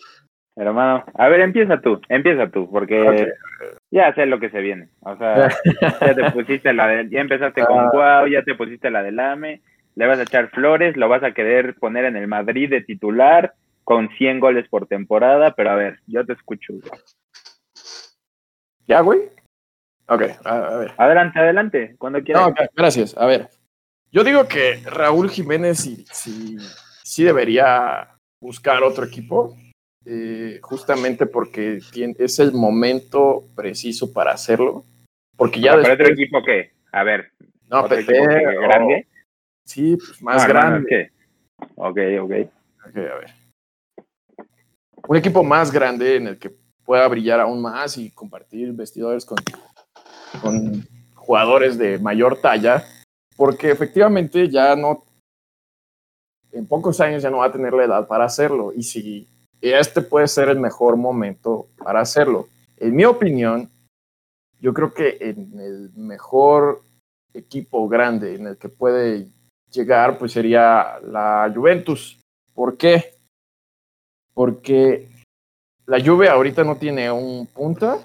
[0.56, 1.04] hermano.
[1.14, 3.30] A ver, empieza tú, empieza tú, porque
[3.92, 4.88] ya sé lo que se viene.
[5.00, 5.48] O sea,
[6.00, 7.88] ya te pusiste la de, ya empezaste con Ah.
[7.92, 9.62] Cuau, ya te pusiste la del AME,
[9.94, 13.54] le vas a echar flores, lo vas a querer poner en el Madrid de titular
[13.84, 16.72] con 100 goles por temporada, pero a ver, yo te escucho.
[16.72, 16.90] güey.
[18.88, 19.30] ¿Ya, güey?
[20.08, 20.92] Ok, a, a ver.
[20.96, 22.48] Adelante, adelante, cuando quieras.
[22.48, 23.16] No, gracias.
[23.16, 23.48] A ver,
[24.10, 26.56] yo digo que Raúl Jiménez sí, sí,
[27.04, 29.56] sí debería buscar otro equipo,
[30.06, 34.84] eh, justamente porque tiene- es el momento preciso para hacerlo.
[35.36, 36.72] Porque ya ¿Para otro después- equipo qué?
[36.92, 37.30] A ver,
[37.68, 39.06] no, otro Pepe, equipo que- o- grande.
[39.66, 40.78] Sí, pues más No, grande.
[40.80, 41.18] es que-
[41.76, 42.32] Ok, ok.
[42.88, 43.34] Ok, a ver.
[45.06, 46.50] Un equipo más grande en el que
[46.84, 49.36] pueda brillar aún más y compartir vestidores con,
[50.40, 52.84] con jugadores de mayor talla,
[53.36, 55.04] porque efectivamente ya no,
[56.52, 59.28] en pocos años ya no va a tener la edad para hacerlo, y si
[59.60, 62.48] este puede ser el mejor momento para hacerlo.
[62.76, 63.68] En mi opinión,
[64.60, 66.82] yo creo que en el mejor
[67.34, 69.28] equipo grande en el que puede
[69.70, 72.20] llegar, pues sería la Juventus.
[72.54, 73.14] ¿Por qué?
[74.34, 75.08] Porque
[75.86, 77.98] la Juve ahorita no tiene un punta.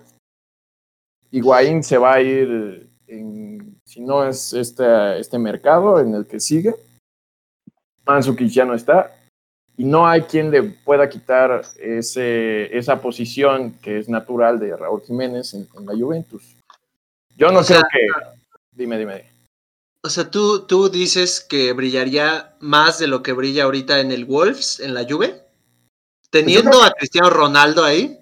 [1.33, 6.39] Higuaín se va a ir, en, si no es este, este mercado en el que
[6.39, 6.75] sigue.
[8.05, 9.11] Mandzukic ya no está.
[9.75, 15.01] Y no hay quien le pueda quitar ese, esa posición que es natural de Raúl
[15.01, 16.43] Jiménez en, en la Juventus.
[17.35, 18.39] Yo no O sea, creo que...
[18.71, 19.25] Dime, dime.
[20.03, 24.25] O sea, ¿tú, tú dices que brillaría más de lo que brilla ahorita en el
[24.25, 25.41] Wolves, en la Juve,
[26.29, 28.19] teniendo a Cristiano Ronaldo ahí.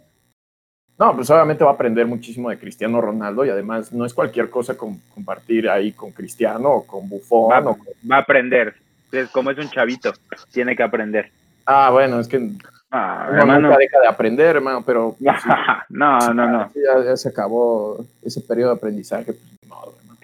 [1.02, 4.52] No, pues obviamente va a aprender muchísimo de Cristiano Ronaldo y además no es cualquier
[4.52, 7.50] cosa con, compartir ahí con Cristiano o con Buffon.
[7.52, 8.76] Va, o con- va a aprender.
[9.12, 10.14] Es como es un chavito,
[10.52, 11.32] tiene que aprender.
[11.66, 12.56] Ah, bueno, es que uno
[12.92, 13.62] Ah, hermano.
[13.62, 15.50] nunca deja de aprender, hermano, pero pues, sí,
[15.90, 16.72] no, no, no.
[16.76, 19.34] ya, ya se acabó ese periodo de aprendizaje.
[19.34, 19.50] Pues,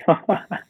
[0.06, 0.46] hermano.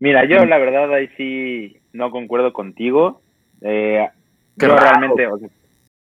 [0.00, 3.22] Mira, yo la verdad ahí sí no concuerdo contigo.
[3.62, 4.06] Eh,
[4.56, 5.48] yo realmente, o sea,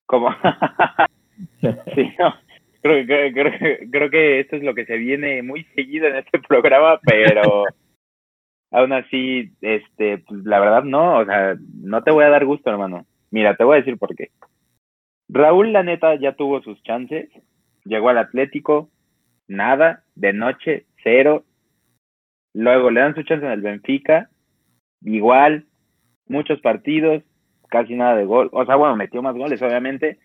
[0.05, 0.29] como...
[1.95, 2.36] sí, no.
[2.81, 6.17] Creo, que- creo, que- creo que esto es lo que se viene muy seguido en
[6.17, 7.41] este programa, pero
[8.71, 12.69] aún así, este, pues, la verdad no, o sea, no te voy a dar gusto,
[12.69, 13.05] hermano.
[13.31, 14.29] Mira, te voy a decir por qué.
[15.29, 17.29] Raúl, la neta, ya tuvo sus chances.
[17.85, 18.89] Llegó al Atlético,
[19.47, 21.43] nada, de noche, cero.
[22.53, 24.29] Luego le dan su chance en el Benfica,
[25.03, 25.65] igual,
[26.27, 27.23] muchos partidos,
[27.69, 28.49] casi nada de gol.
[28.51, 30.17] O sea, bueno, metió más goles, obviamente,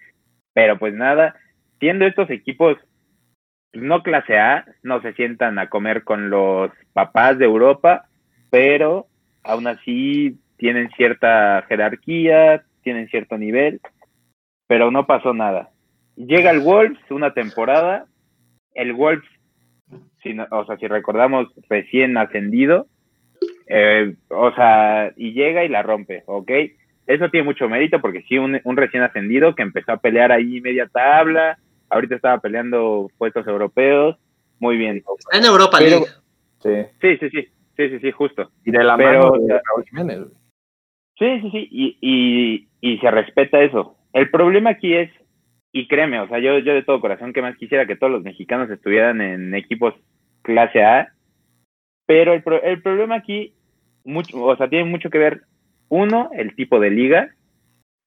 [0.55, 1.37] pero pues nada.
[1.85, 2.79] Siendo estos equipos
[3.75, 8.07] no clase A, no se sientan a comer con los papás de Europa,
[8.49, 9.07] pero
[9.43, 13.83] aún así tienen cierta jerarquía, tienen cierto nivel,
[14.67, 15.73] pero no pasó nada.
[16.17, 18.07] Llega el Wolves una temporada,
[18.73, 19.29] el Wolves,
[20.23, 22.87] si o sea, si recordamos, recién ascendido,
[23.67, 26.51] eh, o sea, y llega y la rompe, ¿ok?
[27.07, 30.63] Eso tiene mucho mérito porque sí, un, un recién ascendido que empezó a pelear ahí
[30.63, 31.59] media tabla,
[31.91, 34.17] ahorita estaba peleando puestos europeos,
[34.59, 35.03] muy bien.
[35.19, 36.07] Está en Europa League.
[36.61, 36.71] Sí.
[37.01, 38.51] sí, sí, sí, sí, sí, sí, justo.
[38.65, 40.19] Y de la Pero, mano de Raúl Jiménez.
[41.19, 43.97] Sí, sí, sí, y, y, y, se respeta eso.
[44.13, 45.11] El problema aquí es,
[45.73, 48.23] y créeme, o sea, yo, yo de todo corazón que más quisiera que todos los
[48.23, 49.95] mexicanos estuvieran en equipos
[50.43, 51.13] clase A,
[52.07, 53.55] pero el, pro, el problema aquí,
[54.05, 55.43] mucho, o sea, tiene mucho que ver,
[55.89, 57.35] uno, el tipo de liga,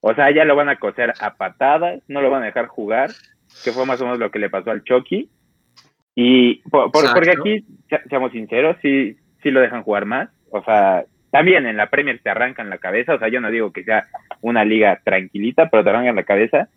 [0.02, 3.12] o sea, ya lo van a coser a patadas, no lo van a dejar jugar,
[3.64, 5.30] que fue más o menos lo que le pasó al Chucky.
[6.16, 7.66] Y por, porque aquí,
[8.10, 10.30] seamos sinceros, sí, sí lo dejan jugar más.
[10.50, 13.16] O sea, también en la Premier te arrancan la cabeza.
[13.16, 14.06] O sea, yo no digo que sea
[14.42, 16.70] una liga tranquilita, pero te arrancan la cabeza.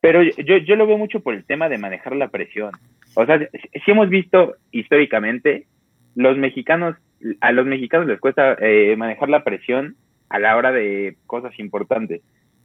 [0.00, 2.72] Pero yo, yo lo veo mucho por el tema de manejar la presión.
[3.14, 5.66] O sea, si hemos visto históricamente,
[6.14, 6.96] los mexicanos,
[7.40, 9.96] a los mexicanos les cuesta eh, manejar la presión
[10.28, 12.20] a la hora de cosas importantes.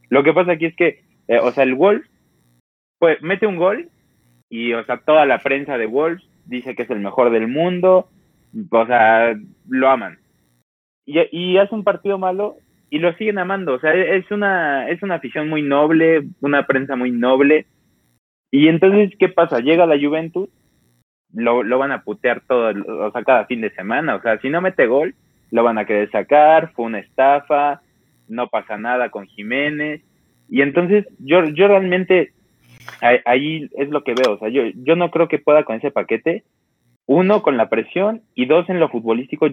[0.08, 2.04] Lo que pasa aquí es que, eh, o sea, el Wolf
[3.00, 3.88] pues mete un gol
[4.50, 8.08] y, o sea, toda la prensa de Wolves dice que es el mejor del mundo,
[8.70, 9.34] o sea,
[9.68, 10.18] lo aman.
[11.06, 12.56] Y, hace un partido malo
[12.90, 16.94] y lo siguen amando, o sea, es una, es una afición muy noble, una prensa
[16.94, 17.66] muy noble.
[18.52, 19.60] Y entonces, ¿qué pasa?
[19.60, 20.50] Llega la Juventus,
[21.32, 22.72] lo, lo van a putear todo,
[23.06, 25.14] o sea, cada fin de semana, o sea, si no mete gol,
[25.50, 27.80] lo van a querer sacar, fue una estafa,
[28.28, 30.02] no pasa nada con Jiménez.
[30.48, 32.32] Y entonces yo, yo realmente
[33.24, 34.34] ahí es lo que veo.
[34.34, 36.44] O sea, yo, yo no creo que pueda con ese paquete.
[37.06, 39.48] Uno, con la presión y dos, en lo futbolístico.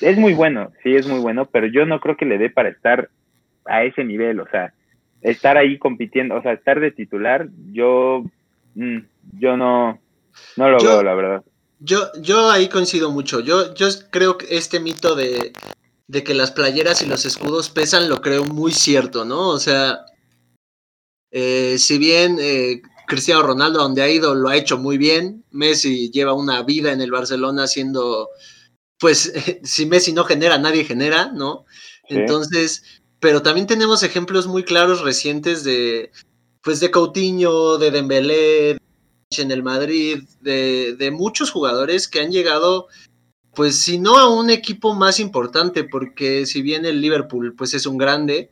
[0.00, 2.70] Es muy bueno, sí, es muy bueno, pero yo no creo que le dé para
[2.70, 3.10] estar
[3.64, 4.40] a ese nivel.
[4.40, 4.72] O sea,
[5.20, 8.24] estar ahí compitiendo, o sea, estar de titular, yo,
[8.74, 8.98] mm,
[9.38, 9.98] yo no,
[10.56, 11.44] no lo veo, la verdad.
[11.80, 13.40] Yo, yo ahí coincido mucho.
[13.40, 15.52] Yo, yo creo que este mito de,
[16.06, 19.48] de que las playeras y los escudos pesan, lo creo muy cierto, ¿no?
[19.48, 20.04] O sea,
[21.36, 26.12] eh, si bien eh, Cristiano Ronaldo, donde ha ido, lo ha hecho muy bien, Messi
[26.12, 28.28] lleva una vida en el Barcelona siendo,
[29.00, 29.32] pues,
[29.64, 31.64] si Messi no genera, nadie genera, ¿no?
[32.08, 32.84] Entonces,
[33.18, 36.12] pero también tenemos ejemplos muy claros recientes de,
[36.62, 38.78] pues, de Coutinho, de Dembélé,
[39.36, 42.86] en el Madrid, de, de muchos jugadores que han llegado
[43.56, 47.86] pues si no a un equipo más importante, porque si bien el Liverpool pues es
[47.86, 48.50] un grande,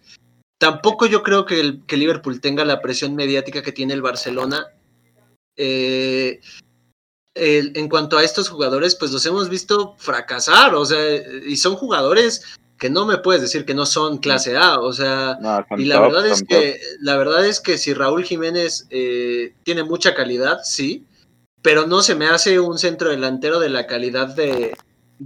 [0.63, 4.69] Tampoco yo creo que, el, que Liverpool tenga la presión mediática que tiene el Barcelona.
[5.57, 6.39] Eh,
[7.35, 11.01] en cuanto a estos jugadores, pues los hemos visto fracasar, o sea,
[11.45, 12.45] y son jugadores
[12.79, 15.37] que no me puedes decir que no son clase A, o sea,
[15.77, 20.15] y la verdad es que la verdad es que si Raúl Jiménez eh, tiene mucha
[20.15, 21.05] calidad, sí,
[21.61, 24.77] pero no se me hace un centro delantero de la calidad de,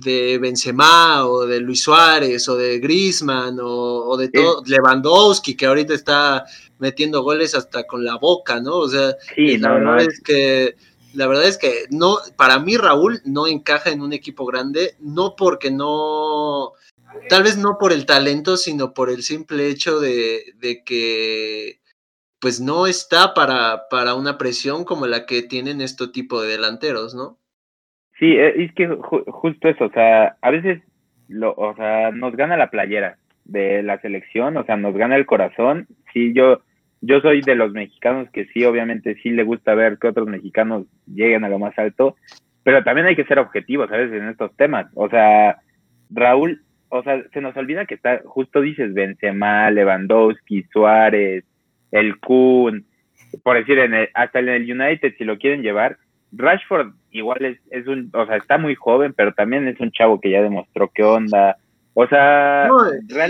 [0.01, 5.95] de Benzema o de Luis Suárez o de Griezmann o, de todo, Lewandowski que ahorita
[5.95, 6.45] está
[6.79, 8.77] metiendo goles hasta con la boca, ¿no?
[8.77, 10.77] O sea, la verdad es que
[11.15, 15.35] la verdad es que no, para mí Raúl no encaja en un equipo grande, no
[15.35, 16.73] porque no,
[17.31, 21.81] tal vez no por el talento, sino por el simple hecho de, de que
[22.39, 27.15] pues no está para, para una presión como la que tienen este tipo de delanteros,
[27.15, 27.39] ¿no?
[28.18, 30.83] Sí, eh, es que justo eso, o sea, a veces
[31.29, 35.26] lo, o sea, nos gana la playera de la selección, o sea, nos gana el
[35.26, 35.87] corazón.
[36.12, 36.62] Sí, yo,
[37.00, 40.87] yo soy de los mexicanos que sí, obviamente sí le gusta ver que otros mexicanos
[41.07, 42.16] lleguen a lo más alto,
[42.62, 44.87] pero también hay que ser objetivos veces en estos temas.
[44.94, 45.59] O sea,
[46.11, 51.44] Raúl, o sea, se nos olvida que está, justo dices Benzema, Lewandowski, Suárez,
[51.92, 52.87] el Kun,
[53.42, 55.98] por decir, en hasta en el United, si lo quieren llevar,
[56.33, 60.20] Rashford igual es, es un, o sea, está muy joven, pero también es un chavo
[60.20, 61.57] que ya demostró qué onda.
[61.98, 62.68] O sea,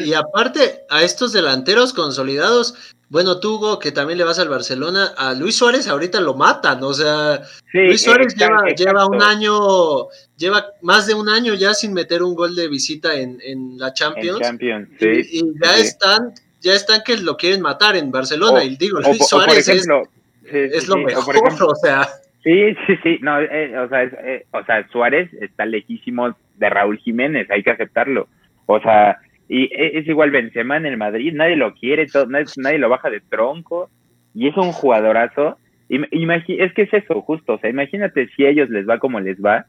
[0.05, 5.35] y aparte a estos delanteros consolidados, bueno, tú, que también le vas al Barcelona, a
[5.35, 11.07] Luis Suárez ahorita lo matan, o sea, Luis Suárez lleva, lleva, un año, lleva más
[11.07, 14.41] de un año ya sin meter un gol de visita en, en la Champions.
[14.41, 18.65] Champions y, ya están ya están que lo quieren matar en Barcelona.
[18.65, 21.37] y digo, Luis Suárez es, lo mejor,
[21.69, 22.09] o sea.
[22.47, 26.99] Sí, sí, sí, no, eh, o, sea, eh, o sea, Suárez está lejísimo de Raúl
[26.99, 28.29] Jiménez, hay que aceptarlo.
[28.67, 32.47] O sea, y e, es igual Benzema en el Madrid, nadie lo quiere, todo, nadie,
[32.59, 33.91] nadie lo baja de tronco,
[34.33, 35.59] y es un jugadorazo.
[35.89, 39.45] es que es eso, justo, o sea, imagínate si a ellos les va como les
[39.45, 39.67] va,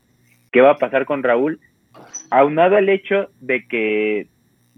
[0.51, 1.59] ¿qué va a pasar con Raúl?
[2.29, 4.27] Aunado al hecho de que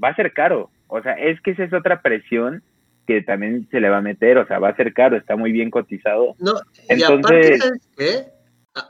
[0.02, 2.64] va a ser caro, o sea, es que esa es otra presión
[3.10, 5.52] que también se le va a meter, o sea, va a ser caro, está muy
[5.52, 6.36] bien cotizado.
[6.38, 6.54] No,
[6.88, 7.60] Entonces,
[7.98, 8.28] qué?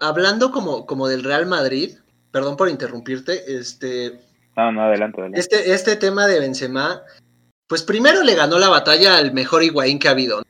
[0.01, 1.91] Hablando como, como del Real Madrid,
[2.29, 4.19] perdón por interrumpirte, este...
[4.57, 7.01] No, no, adelante, Este, este tema de Benzema,
[7.65, 10.43] pues primero le ganó la batalla al mejor Higuaín que ha habido.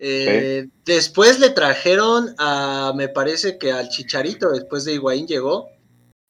[0.00, 5.68] Eh, después le trajeron a, me parece que al Chicharito, después de Higuaín llegó,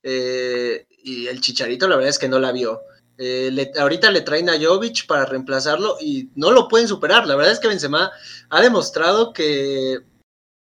[0.02, 2.82] eh, y el Chicharito la verdad es que no la vio.
[3.18, 7.26] Eh, ahorita le traen a Jovic para reemplazarlo y no lo pueden superar.
[7.26, 8.10] La verdad es que Benzema
[8.48, 9.98] ha demostrado que,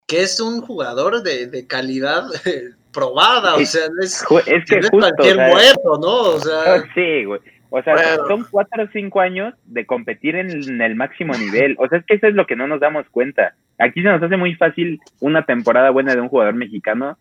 [0.08, 2.24] que es un jugador de, calidad
[2.94, 3.56] probada.
[3.56, 6.22] O sea, es, es que es cualquier muerto, ¿no?
[6.36, 7.42] O sea, sí, güey.
[7.70, 11.76] O sea, son cuatro o cinco años de competir en, el máximo nivel.
[11.80, 13.56] O sea, es que eso es lo que no nos damos cuenta.
[13.78, 17.18] Aquí se nos hace muy fácil una temporada buena de un jugador mexicano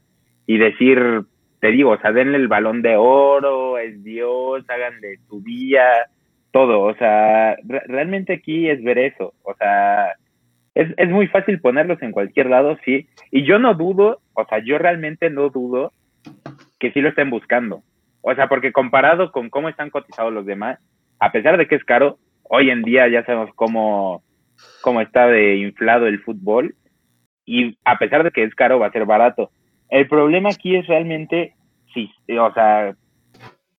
[0.46, 1.24] y decir,
[1.66, 5.82] te digo, o sea, denle el balón de oro, es Dios, hagan de tu día,
[6.52, 6.82] todo.
[6.82, 7.56] O sea,
[7.88, 9.34] realmente aquí es ver eso.
[9.42, 10.12] O sea,
[10.76, 13.08] es, es muy fácil ponerlos en cualquier lado, sí.
[13.32, 15.92] Y yo no dudo, o sea, yo realmente no dudo
[16.78, 17.82] que sí lo estén buscando.
[18.20, 20.78] O sea, porque comparado con cómo están cotizados los demás,
[21.18, 24.22] a pesar de que es caro, hoy en día ya sabemos cómo,
[24.82, 26.76] cómo está de inflado el fútbol
[27.44, 29.50] y a pesar de que es caro va a ser barato.
[29.88, 31.54] El problema aquí es realmente,
[31.96, 32.94] sí, o sea,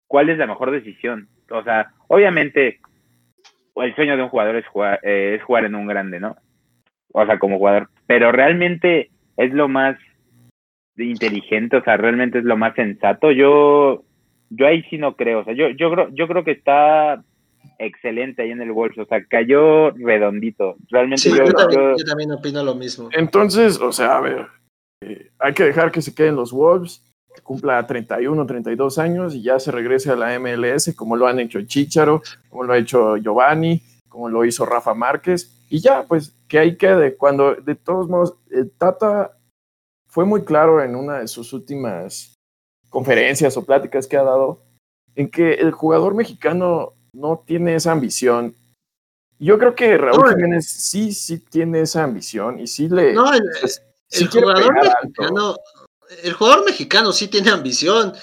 [0.06, 1.28] cuál es la mejor decisión.
[1.50, 2.80] O sea, obviamente
[3.76, 6.36] el sueño de un jugador es jugar, eh, es jugar en un grande, ¿no?
[7.12, 7.88] O sea, como jugador.
[8.06, 9.96] Pero realmente es lo más
[10.96, 13.30] inteligente, o sea, realmente es lo más sensato.
[13.30, 14.04] Yo,
[14.50, 15.40] yo ahí sí no creo.
[15.40, 17.22] O sea, yo, yo, creo, yo creo que está
[17.78, 20.76] excelente ahí en el Wolves, o sea, cayó redondito.
[20.88, 23.08] Realmente yo, yo, también, opino lo mismo.
[23.12, 24.46] Entonces, o sea, a ver,
[25.02, 27.02] eh, hay que dejar que se queden los Wolves,
[27.42, 31.60] cumpla 31, 32 años y ya se regrese a la MLS, como lo han hecho
[31.62, 36.58] Chicharo, como lo ha hecho Giovanni, como lo hizo Rafa Márquez, y ya, pues que
[36.58, 37.16] ahí quede.
[37.16, 39.36] Cuando, de todos modos, el Tata
[40.06, 42.34] fue muy claro en una de sus últimas
[42.88, 44.62] conferencias o pláticas que ha dado,
[45.14, 48.54] en que el jugador mexicano no tiene esa ambición.
[49.38, 54.28] Yo creo que Raúl Jiménez sí, sí tiene esa ambición y sí le, no, el
[54.28, 55.56] jugador mexicano,
[56.22, 58.14] el jugador mexicano sí tiene ambición.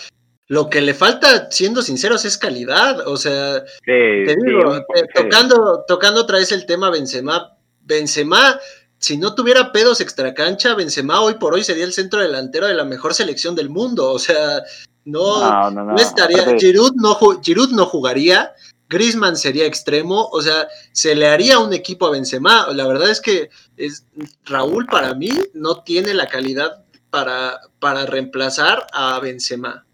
[0.48, 3.08] Lo que le falta, siendo sinceros, es calidad.
[3.08, 4.84] O sea, te digo, eh,
[5.16, 8.60] tocando, tocando otra vez el tema Benzema, Benzema,
[9.00, 12.86] si no tuviera pedos extracancha, Benzema hoy por hoy sería el centro delantero de la
[12.86, 14.12] mejor selección del mundo.
[14.12, 14.62] O sea,
[15.06, 16.58] no, no, estaría.
[16.58, 18.54] Giroud no, Giroud no jugaría.
[18.90, 22.68] Grisman sería extremo, o sea, se le haría un equipo a Benzema.
[22.74, 24.06] La verdad es que es,
[24.46, 26.83] Raúl para mí no tiene la calidad
[27.14, 29.86] para, para reemplazar a Benzema.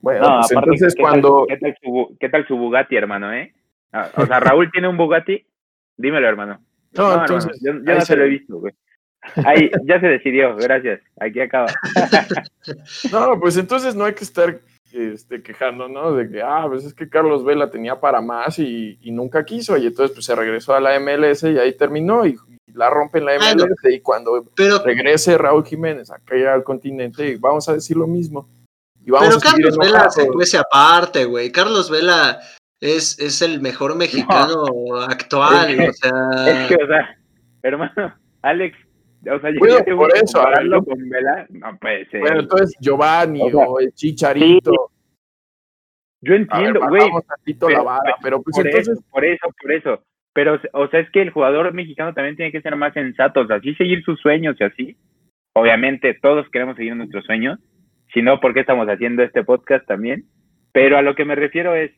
[0.00, 1.44] Bueno, pues entonces ¿qué cuando...
[1.48, 3.52] Tal, ¿qué, tal su, ¿qué, tal su, Bugatti, hermano, eh?
[3.92, 5.44] Ah, o sea, Raúl tiene un Bugatti,
[5.96, 6.60] dímelo, hermano.
[6.92, 8.72] No, entonces, yo, no se lo he visto, güey.
[9.44, 11.00] Ahí, ya se decidió, gracias.
[11.18, 11.66] Aquí acaba.
[13.12, 14.60] no, pues entonces no hay que estar
[14.92, 16.12] este, quejando, ¿no?
[16.12, 19.88] De que, ah, pues es que Carlos Vela tenía para más y, nunca quiso, y
[19.88, 22.36] entonces pues se regresó a la MLS y ahí terminó y,
[22.78, 24.44] la rompe en la MLS y cuando
[24.84, 28.48] regrese Raúl Jiménez acá al continente vamos a decir lo mismo.
[29.04, 31.50] Y vamos pero Carlos Vela se cuece aparte, güey.
[31.50, 32.38] Carlos Vela
[32.80, 34.64] es, es el mejor mexicano
[35.08, 36.46] actual, o sea...
[36.46, 37.18] Es que, o sea,
[37.62, 38.78] hermano, Alex,
[39.28, 42.20] o sea, yo por eso, hablarlo con Vela, no puede ser.
[42.20, 44.92] Bueno, entonces Giovanni o, el Chicharito.
[46.20, 47.10] Yo entiendo, güey.
[47.44, 47.84] Pero,
[48.22, 48.98] pero pues por entonces...
[48.98, 50.02] Eso, por eso, por eso.
[50.38, 53.46] Pero, o sea, es que el jugador mexicano también tiene que ser más sensato, o
[53.48, 54.96] sea, así seguir sus sueños y así.
[55.52, 57.58] Obviamente, todos queremos seguir nuestros sueños.
[58.14, 60.26] Si no, ¿por qué estamos haciendo este podcast también?
[60.70, 61.90] Pero a lo que me refiero es,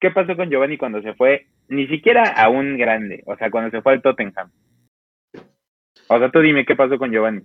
[0.00, 1.48] ¿qué pasó con Giovanni cuando se fue?
[1.68, 4.50] Ni siquiera a un grande, o sea, cuando se fue al Tottenham.
[6.08, 7.42] O sea, tú dime qué pasó con Giovanni.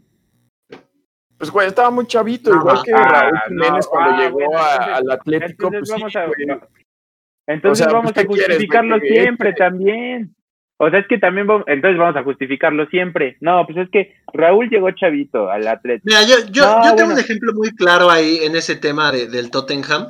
[1.38, 5.67] Pues, güey, estaba muy chavito, igual que Raúl Jiménez cuando ah, llegó al Atlético.
[5.67, 6.67] Entonces pues, vamos a,
[7.50, 10.36] entonces vamos a justificarlo siempre también.
[10.78, 13.38] O sea, es que también vamos, entonces vamos a justificarlo siempre.
[13.41, 16.06] No, pues es que Raúl llegó chavito al Atlético.
[16.06, 19.52] Mira, yo, yo, yo tengo un ejemplo muy claro ahí en ese tema de, del
[19.52, 20.08] Tottenham.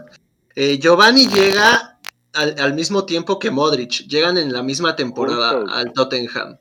[0.56, 1.98] Eh, Giovanni llega
[2.34, 6.58] al, mismo tiempo que Modric, llegan en la misma temporada al Tottenham.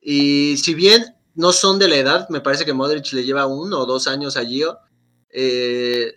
[0.00, 1.02] Y si bien
[1.34, 4.36] no son de la edad, me parece que Modric le lleva uno o dos años
[4.36, 4.78] a Gio,
[5.30, 6.14] eh,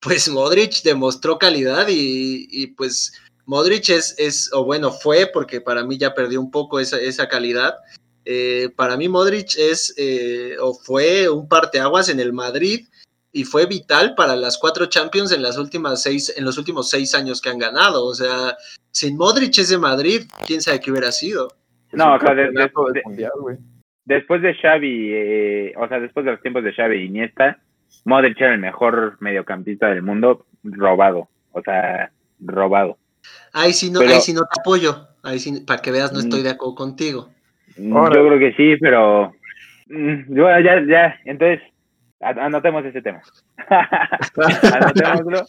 [0.00, 3.12] pues Modric demostró calidad y, pues
[3.46, 7.28] Modric es, es, o bueno, fue, porque para mí ya perdió un poco esa, esa
[7.28, 7.76] calidad.
[8.24, 12.88] Eh, para mí Modric es eh, o fue un parteaguas en el Madrid
[13.30, 17.14] y fue vital para las cuatro Champions en las últimas seis, en los últimos seis
[17.14, 18.04] años que han ganado.
[18.04, 18.56] O sea,
[18.90, 21.48] sin Modric es de Madrid, quién sabe qué hubiera sido.
[21.92, 22.34] No, o sea,
[24.06, 27.58] después de Xavi, eh, o sea, después de los tiempos de Xavi y Iniesta,
[28.04, 32.98] Modric era el mejor mediocampista del mundo, robado, o sea, robado.
[33.52, 36.42] Ahí sí no, ahí sí no te apoyo, ahí sí, para que veas, no estoy
[36.42, 37.30] de acuerdo contigo.
[37.76, 39.32] Mm, yo creo que sí, pero
[39.88, 41.60] mm, ya, ya, entonces
[42.20, 43.20] anotemos ese tema.
[44.74, 45.46] Anotémoslo.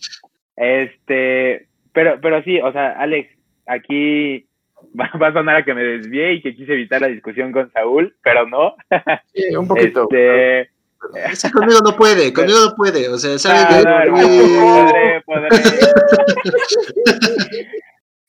[0.55, 3.29] Este, pero, pero sí, o sea, Alex,
[3.65, 4.47] aquí
[4.99, 8.15] va, a sonar a que me desvié y que quise evitar la discusión con Saúl,
[8.23, 8.75] pero no.
[9.33, 10.07] Sí, un poquito.
[10.11, 10.69] Este,
[11.51, 14.11] conmigo no puede, conmigo no puede, o sea, ¿sabe ah, que...
[14.11, 15.49] podré, podré.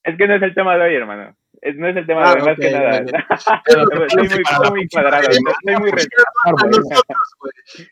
[0.09, 1.35] es que no es el tema de hoy, hermano
[1.75, 2.99] no es el tema de ah, más que nada.
[4.07, 5.91] estoy muy, muy cuadrado, estoy muy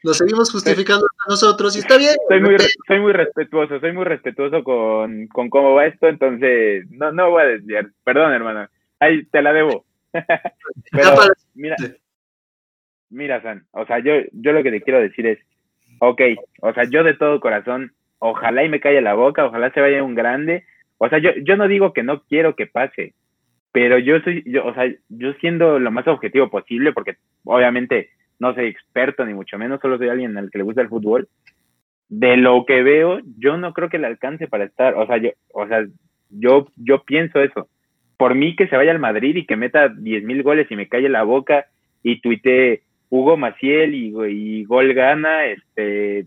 [0.05, 2.15] Nos seguimos justificando a nosotros y está bien.
[2.29, 2.57] Soy muy,
[2.87, 7.43] soy muy respetuoso, soy muy respetuoso con, con cómo va esto, entonces no, no voy
[7.43, 7.87] a desviar.
[8.05, 8.69] Perdón, hermano.
[9.01, 9.85] Ahí te la debo.
[10.13, 11.15] Pero,
[11.55, 11.77] mira,
[13.11, 15.39] mira, San, o sea, yo, yo lo que te quiero decir es,
[15.99, 16.21] ok,
[16.63, 20.03] o sea, yo de todo corazón, ojalá y me calle la boca, ojalá se vaya
[20.03, 20.65] un grande.
[20.99, 23.15] O sea, yo, yo no digo que no quiero que pase,
[23.73, 28.55] pero yo soy, yo, o sea, yo siendo lo más objetivo posible, porque obviamente no
[28.55, 31.29] soy experto ni mucho menos, solo soy alguien al que le gusta el fútbol.
[32.09, 35.31] De lo que veo, yo no creo que le alcance para estar, o sea, yo,
[35.53, 35.85] o sea,
[36.31, 37.69] yo, yo pienso eso.
[38.17, 40.89] Por mí que se vaya al Madrid y que meta 10 mil goles y me
[40.89, 41.67] calle la boca
[42.03, 46.27] y tuite Hugo Maciel y, gol gana, este,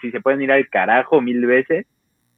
[0.00, 1.86] si se pueden ir al carajo mil veces.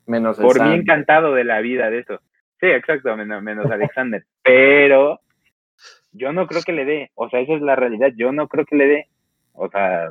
[0.06, 2.20] Menos por mí encantado de la vida de eso.
[2.60, 4.24] Sí, exacto, menos, Alexander.
[4.42, 5.20] Pero
[6.12, 7.10] yo no creo que le dé.
[7.14, 8.12] O sea, esa es la realidad.
[8.16, 9.08] Yo no creo que le dé.
[9.52, 10.10] O sea,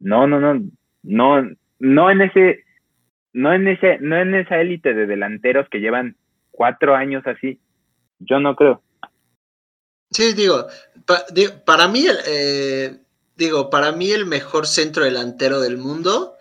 [0.00, 0.60] no, no, no,
[1.02, 2.64] no, no en ese,
[3.32, 6.16] no en ese, no en esa élite de delanteros que llevan
[6.50, 7.60] cuatro años así.
[8.18, 8.82] Yo no creo.
[10.10, 10.66] Sí, digo,
[11.64, 12.96] para mí, eh,
[13.36, 16.35] digo, para mí el mejor centro delantero del mundo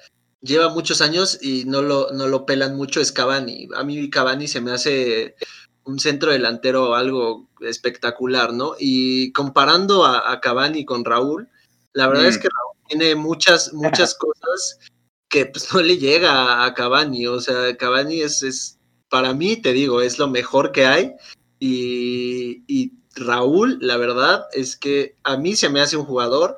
[0.45, 3.67] lleva muchos años y no lo, no lo pelan mucho es Cavani.
[3.75, 5.35] A mí Cavani se me hace
[5.83, 8.75] un centro delantero algo espectacular, ¿no?
[8.79, 11.49] Y comparando a, Cavani con Raúl,
[11.93, 12.41] la verdad es mm.
[12.41, 14.79] que Raúl tiene muchas, muchas cosas
[15.27, 17.27] que pues, no le llega a Cavani.
[17.27, 18.79] O sea, Cavani es, es,
[19.09, 21.13] para mí, te digo, es lo mejor que hay.
[21.59, 26.57] Y, y Raúl, la verdad es que a mí se me hace un jugador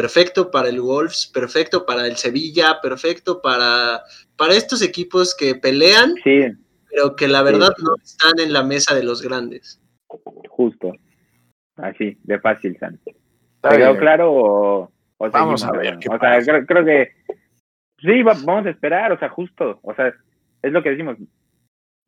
[0.00, 4.02] perfecto para el Wolves, perfecto para el Sevilla, perfecto para,
[4.36, 9.02] para estos equipos que pelean, pero que la verdad no están en la mesa de
[9.02, 9.82] los grandes.
[10.48, 10.92] Justo.
[11.74, 13.10] Así, de fácil, Santi.
[13.60, 15.96] ¿Te quedó claro o, Vamos a ver.
[15.96, 17.10] O sea, creo, que
[17.98, 20.14] sí, vamos a esperar, o sea, justo, o sea,
[20.62, 21.16] es lo que decimos.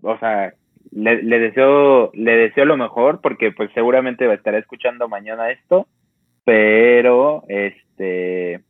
[0.00, 0.54] O sea,
[0.92, 5.88] le, le deseo le deseo lo mejor porque pues seguramente estará escuchando mañana esto
[6.44, 8.62] pero este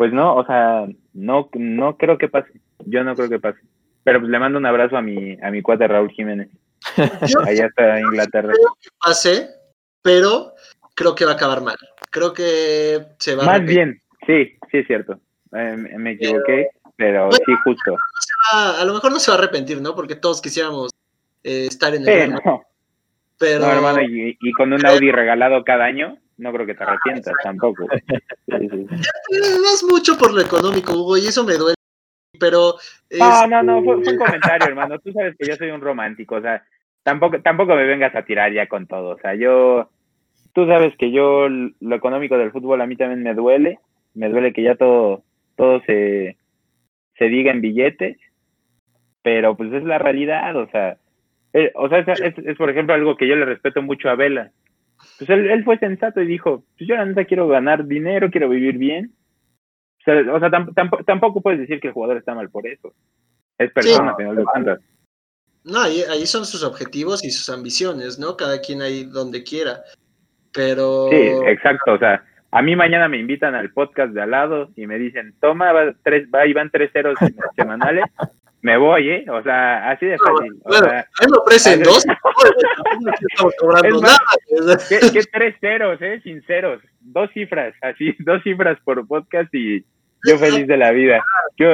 [0.00, 2.60] pues no, o sea, no no creo que pase.
[2.86, 3.60] Yo no creo que pase.
[4.02, 6.48] Pero pues le mando un abrazo a mi a mi cuate Raúl Jiménez.
[7.46, 8.52] Allá está Inglaterra.
[8.54, 9.50] Creo que pase,
[10.00, 10.54] pero
[10.94, 11.76] creo que va a acabar mal.
[12.10, 15.20] Creo que se va Más bien, sí, sí es cierto.
[15.52, 17.96] Eh, me equivoqué, pero, sí, justo.
[18.52, 19.94] a lo mejor no se va a arrepentir, ¿no?
[19.94, 20.90] Porque todos quisiéramos
[21.44, 22.30] eh, estar en el.
[22.30, 22.62] no.
[23.38, 23.60] Pero...
[23.60, 27.34] No, hermano, y, y con un Audi regalado cada año no creo que te arrepientas
[27.42, 27.86] tampoco.
[28.46, 31.74] No es mucho por lo económico, Hugo, y eso me duele.
[32.38, 32.74] Pero.
[33.10, 34.98] No, no, no, fue, un comentario, hermano.
[34.98, 36.64] Tú sabes que yo soy un romántico, o sea,
[37.02, 39.10] tampoco, tampoco me vengas a tirar ya con todo.
[39.10, 39.90] O sea, yo.
[40.52, 43.78] Tú sabes que yo, lo económico del fútbol a mí también me duele.
[44.14, 45.22] Me duele que ya todo,
[45.56, 46.36] todo se,
[47.16, 48.16] se diga en billetes.
[49.22, 50.96] Pero pues es la realidad, o sea.
[51.52, 54.52] Eh, o sea, es, es, por ejemplo algo que yo le respeto mucho a Vela
[55.20, 59.12] pues él, fue sensato y dijo, pues yo la quiero ganar dinero, quiero vivir bien.
[60.06, 60.50] O sea,
[61.04, 62.94] tampoco puedes decir que el jugador está mal por eso.
[63.58, 64.78] Es persona, sí, no,
[65.64, 68.34] No, ahí, ahí, son sus objetivos y sus ambiciones, ¿no?
[68.38, 69.82] Cada quien ahí donde quiera.
[70.54, 71.08] Pero...
[71.10, 71.92] Sí, exacto.
[71.92, 75.34] O sea, a mí mañana me invitan al podcast de al lado y me dicen,
[75.38, 77.18] toma, va, tres, va y van tres ceros
[77.56, 78.06] semanales.
[78.62, 79.24] Me voy, ¿eh?
[79.30, 80.60] O sea, así de fácil.
[80.64, 82.04] o Bueno, sea, a mí me ofrecen dos.
[82.06, 84.18] Estamos cobrando nada.
[84.88, 86.20] ¿qué, qué tres ceros, eh?
[86.22, 86.82] Sinceros.
[87.00, 89.84] Dos cifras, así, dos cifras por podcast y
[90.26, 91.22] yo feliz de la vida.
[91.56, 91.66] Yo,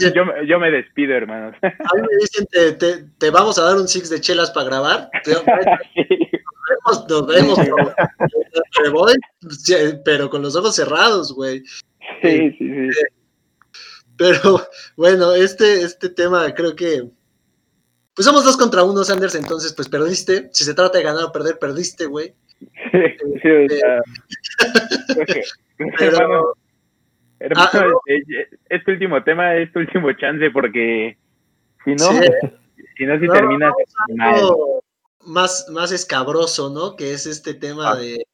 [0.00, 1.56] yo, yo, yo me despido, hermanos.
[1.62, 4.66] A mí me dicen, te, te, te vamos a dar un six de chelas para
[4.66, 5.10] grabar.
[6.86, 7.92] Nos vemos, nos vemos.
[8.82, 9.12] Me voy,
[10.04, 11.64] pero con los ojos cerrados, güey.
[12.22, 12.90] Sí, sí, sí.
[14.20, 14.60] Pero
[14.98, 17.04] bueno, este, este tema creo que.
[18.14, 20.50] Pues somos dos contra uno, Sanders, entonces pues perdiste.
[20.52, 22.34] Si se trata de ganar o perder, perdiste, güey.
[22.58, 23.00] Sí,
[23.42, 24.02] sí, o sea,
[25.98, 26.42] Pero- hermano,
[27.38, 28.00] hermano, Ah, no.
[28.06, 28.22] eh,
[28.68, 31.16] este último tema es tu último chance porque
[31.86, 32.20] si no, Sí.
[32.98, 33.72] si no, si No, terminas
[34.16, 34.42] mal.
[35.24, 36.96] Más, más escabroso, ¿no?
[36.96, 37.96] Que es este tema Ah.
[37.96, 38.26] de.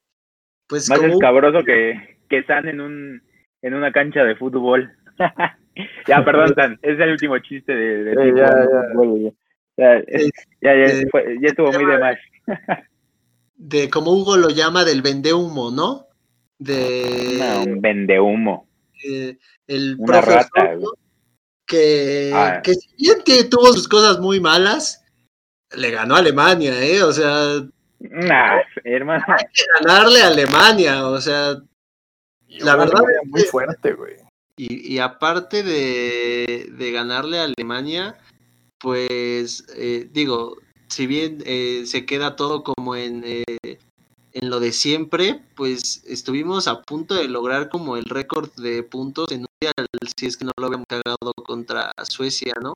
[0.66, 3.22] Pues Más como escabroso que, que San en un
[3.62, 4.90] en una cancha de fútbol.
[6.08, 9.30] ya, perdón, es el último chiste de, de Sí, ya, de ya.
[9.78, 10.30] Ya, Eh,
[10.62, 12.16] ya, ya, fue- ya estuvo muy de más.
[13.56, 16.06] de como Hugo lo llama, del vendehumo, ¿no?
[16.58, 18.68] De No, un vende humo.
[19.04, 20.88] eh, el Una profesor rata, ¿no?
[21.66, 22.60] que, Ah.
[22.62, 25.04] que si bien que tuvo sus cosas muy malas,
[25.76, 27.02] le ganó a Alemania, ¿eh?
[27.02, 27.60] O sea,
[27.98, 29.24] Nah, hermano.
[29.84, 31.56] ganarle a Alemania, o sea,
[32.60, 34.14] La verdad es muy que- fuerte, güey.
[34.56, 38.16] Y, y aparte de, de ganarle a Alemania,
[38.78, 40.56] pues eh, digo,
[40.88, 43.78] si bien eh, se queda todo como en, eh,
[44.32, 49.32] en lo de siempre, pues estuvimos a punto de lograr como el récord de puntos
[49.32, 49.86] en un mundial,
[50.16, 52.74] si es que no lo habíamos cagado contra Suecia, ¿no?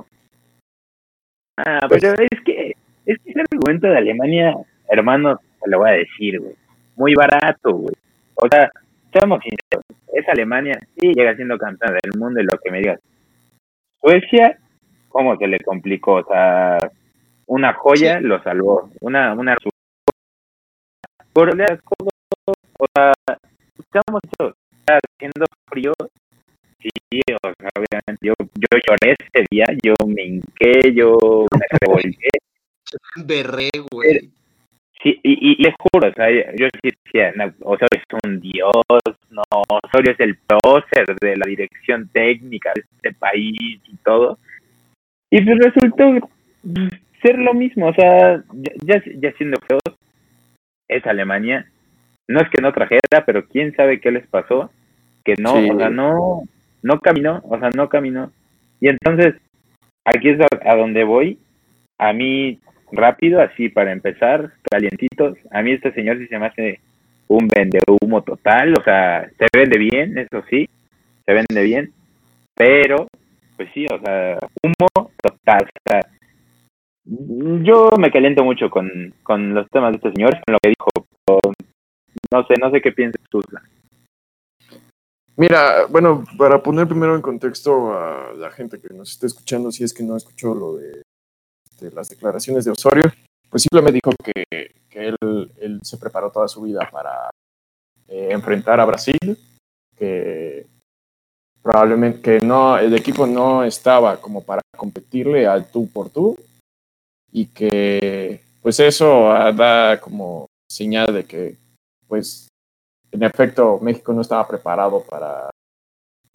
[1.59, 2.75] Ah, pero es que,
[3.07, 4.57] es que ese argumento de Alemania,
[4.89, 6.55] hermano, te lo voy a decir, güey.
[6.97, 7.95] Muy barato, güey.
[8.37, 8.71] O sea,
[9.13, 13.01] seamos sinceros, es Alemania, sí, llega siendo campeón del mundo y lo que me digas.
[14.01, 14.59] Suecia,
[15.09, 16.15] ¿cómo se le complicó?
[16.15, 16.79] O sea,
[17.47, 18.91] una joya lo salvó.
[19.01, 19.57] Una, una
[21.33, 22.15] por las cosas,
[22.79, 23.13] o sea,
[23.77, 25.93] sinceros, está haciendo frío.
[26.81, 32.31] Sí, o sea, obviamente yo, yo lloré ese día, yo me hinqué, yo me revolqué.
[33.25, 34.31] Berré, güey.
[35.03, 38.73] Sí, y, y les juro, o sea, yo sí decía, no, Osorio es un dios,
[39.31, 39.43] no,
[39.83, 44.39] Osorio es el prócer de la dirección técnica de este país y todo.
[45.31, 46.29] Y pues resultó
[47.23, 48.43] ser lo mismo, o sea,
[48.83, 49.81] ya, ya siendo feos,
[50.89, 51.67] es Alemania.
[52.29, 54.71] No es que no trajera, pero quién sabe qué les pasó,
[55.25, 55.71] que no, Sí.
[55.71, 56.43] o sea, no,
[56.83, 58.31] no caminó, o sea, no caminó.
[58.81, 59.35] Y entonces,
[60.05, 61.39] aquí es a, a donde voy.
[61.99, 62.59] A mí,
[62.93, 66.81] rápido, así para empezar, calientitos, a mí este señor sí se me hace
[67.29, 70.69] un vende humo total, o sea, se vende bien, eso sí,
[71.25, 71.93] se vende bien,
[72.55, 73.07] pero,
[73.57, 76.01] pues sí, o sea, humo total, o sea,
[77.63, 80.91] yo me caliento mucho con, con los temas de este señor, con lo que dijo,
[82.33, 83.41] no sé, no sé qué piensas tú.
[85.37, 89.85] Mira, bueno, para poner primero en contexto a la gente que nos está escuchando, si
[89.85, 91.03] es que no escuchó lo de,
[91.81, 93.05] de las declaraciones de Osorio,
[93.49, 97.31] pues simplemente dijo que, que él, se preparó toda su vida para
[98.09, 99.39] eh, enfrentar a Brasil,
[99.97, 100.67] que
[101.63, 106.37] probablemente que no, el equipo no estaba como para competirle al tú por tú
[107.33, 111.57] y que pues eso da como señal de que
[112.07, 112.51] pues
[113.13, 115.51] en efecto, México no estaba preparado para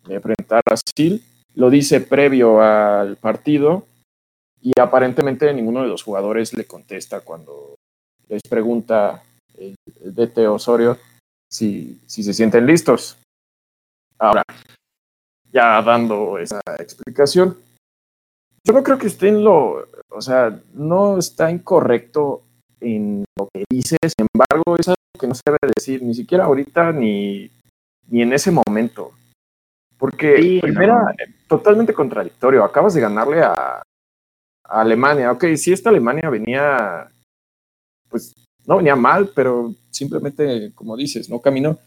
[0.08, 1.24] enfrentar a Brasil.
[1.54, 3.86] Lo dice previo al partido
[4.66, 7.76] y aparentemente ninguno de los jugadores le contesta cuando
[8.28, 9.22] les pregunta
[9.59, 10.97] el, el DT Osorio
[11.47, 13.16] si, si se sienten listos.
[14.18, 14.41] Ahora,
[15.51, 17.55] ya dando esa explicación,
[18.63, 22.41] yo no creo que esté en lo, o sea, no está incorrecto
[22.80, 26.45] en lo que dice, sin embargo, es algo que no se debe decir, ni siquiera
[26.45, 27.51] ahorita ni,
[28.07, 29.11] ni en ese momento.
[29.99, 31.05] Porque Sí, pues, no.
[31.47, 32.63] totalmente contradictorio.
[32.63, 33.84] Acabas de ganarle a
[34.70, 35.32] Alemania.
[35.32, 37.07] Ok, sí, esta Alemania venía,
[38.09, 38.34] pues
[38.66, 41.78] no venía mal, pero simplemente, como dices, no caminó.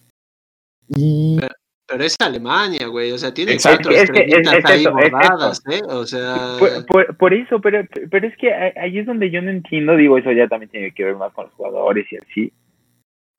[0.89, 1.39] Y
[1.87, 3.13] Pero es Alemania, güey.
[3.13, 5.81] O sea, tiene Exacto, cuatro es que es- estrellitas es ahí eso, es bordadas, ¿eh?
[5.89, 9.51] O sea, Por, por, por eso, pero, pero es que ahí es donde yo no
[9.51, 12.53] entiendo, digo, eso ya también tiene que ver más con los jugadores y así.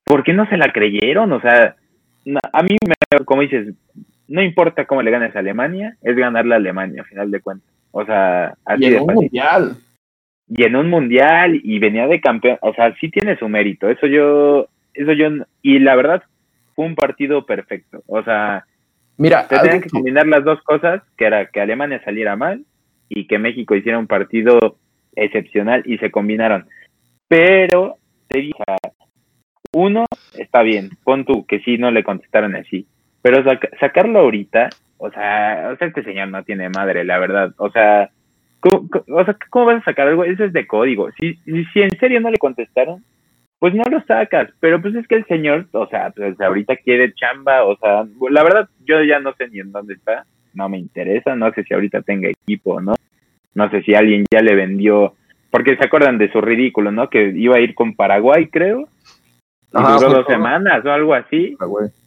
[0.04, 1.32] ¿Por qué no se la creyeron?
[1.32, 1.76] O sea,
[2.52, 3.72] a mí, me, como dices,
[4.28, 7.69] no importa cómo le ganes a Alemania, es ganarle a Alemania, a final de cuentas.
[7.92, 9.22] O sea, así y en de un fácil.
[9.22, 9.76] mundial.
[10.48, 13.88] Y en un mundial y venía de campeón, o sea, sí tiene su mérito.
[13.88, 15.28] Eso yo, eso yo,
[15.62, 16.22] y la verdad,
[16.74, 18.02] fue un partido perfecto.
[18.06, 18.64] O sea,
[19.16, 22.64] Mira, se tenían que combinar las dos cosas, que era que Alemania saliera mal
[23.08, 24.78] y que México hiciera un partido
[25.14, 26.66] excepcional y se combinaron.
[27.28, 27.96] Pero,
[28.28, 28.64] te dije,
[29.72, 32.86] uno, está bien, pon tú que sí, no le contestaron así,
[33.22, 33.44] pero
[33.78, 34.70] sacarlo ahorita,
[35.00, 38.10] o sea, o sea, este señor no tiene madre, la verdad, o sea,
[38.60, 40.24] ¿cómo, o sea, ¿cómo vas a sacar algo?
[40.24, 41.08] Eso es de código.
[41.18, 41.34] Si,
[41.72, 43.02] si en serio no le contestaron,
[43.58, 47.14] pues no lo sacas, pero pues es que el señor, o sea, pues ahorita quiere
[47.14, 50.78] chamba, o sea, la verdad yo ya no sé ni en dónde está, no me
[50.78, 52.94] interesa, no sé si ahorita tenga equipo o no,
[53.54, 55.14] no sé si alguien ya le vendió,
[55.50, 57.08] porque se acuerdan de su ridículo, ¿no?
[57.08, 58.86] Que iba a ir con Paraguay, creo,
[59.72, 61.56] y duró dos semanas o algo así,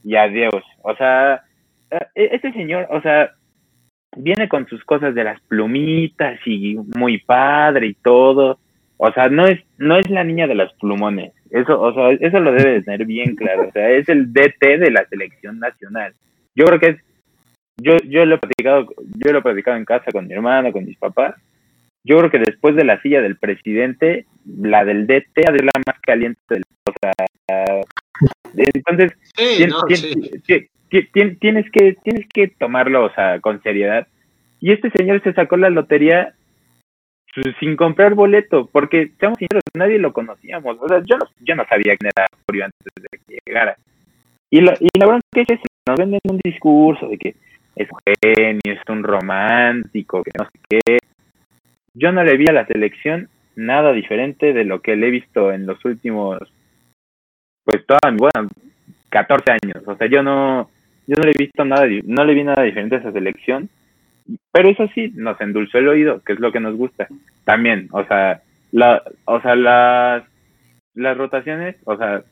[0.04, 1.44] y adiós, o sea,
[2.16, 3.32] este señor, o sea,
[4.18, 8.60] viene con sus cosas de las plumitas y muy padre y todo,
[8.98, 11.34] o sea, no es, no es la niña de los plumones.
[11.50, 13.68] Eso, o sea, eso lo debe de tener bien claro.
[13.68, 16.14] O sea, es el DT de la selección nacional.
[16.56, 16.98] Yo creo que es,
[17.78, 18.88] yo, yo lo he platicado,
[19.26, 21.36] yo lo he platicado en casa con mi hermano, con mis papás.
[22.04, 26.00] Yo creo que después de la silla del presidente, la del DT es la más
[26.02, 27.14] caliente del, o sea,
[28.56, 29.76] entonces tienes,
[31.02, 34.08] tienes, que tienes que tomarlo, o sea, con seriedad.
[34.60, 36.34] Y este señor se sacó la lotería
[37.60, 40.78] sin comprar boleto, porque, seamos sinceros, nadie lo conocíamos.
[40.80, 43.76] O sea, yo no, yo no sabía quién era Osorio antes de que llegara.
[44.52, 47.36] Y la, y la verdad es que nos venden un discurso de que
[47.76, 50.98] es un genio, es un romántico, que no sé qué.
[51.96, 55.52] Yo no le vi a la selección nada diferente de lo que le he visto
[55.52, 56.40] en los últimos,
[57.64, 58.50] pues, todas, bueno,
[59.10, 59.84] 14 años.
[59.88, 60.70] O sea, yo no,
[61.08, 63.70] yo no le he visto nada, no le vi nada diferente a esa selección
[64.52, 67.08] pero eso sí, nos endulzó el oído, que es lo que nos gusta.
[67.44, 68.42] También, o sea,
[68.72, 70.24] la, o sea, las,
[70.94, 72.24] las rotaciones, o sea,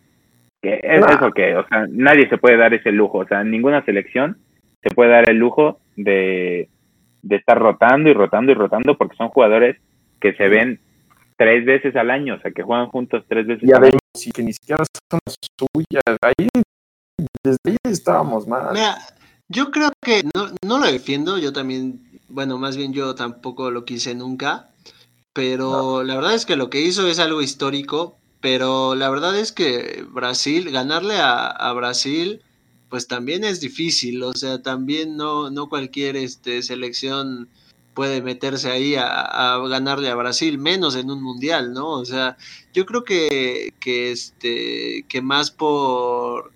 [0.61, 3.83] que es eso que, o sea, nadie se puede dar ese lujo, o sea, ninguna
[3.83, 4.37] selección
[4.81, 6.69] se puede dar el lujo de,
[7.23, 9.77] de estar rotando y rotando y rotando porque son jugadores
[10.19, 10.79] que se ven
[11.37, 13.97] tres veces al año, o sea, que juegan juntos tres veces al año.
[14.23, 15.19] Y que ni siquiera son
[15.57, 16.47] suyas, ahí,
[17.43, 18.75] desde ahí estábamos mal.
[19.47, 23.83] Yo creo que no, no lo defiendo, yo también, bueno, más bien yo tampoco lo
[23.83, 24.69] quise nunca,
[25.33, 29.51] pero la verdad es que lo que hizo es algo histórico, pero la verdad es
[29.51, 32.41] que Brasil, ganarle a, Brasil,
[32.89, 37.49] pues también es difícil, o sea, también no, no cualquier este, selección
[37.93, 41.89] puede meterse ahí a, a, ganarle a Brasil, menos en un mundial, ¿no?
[41.89, 42.37] O sea,
[42.73, 46.53] yo creo que, que, este, que más por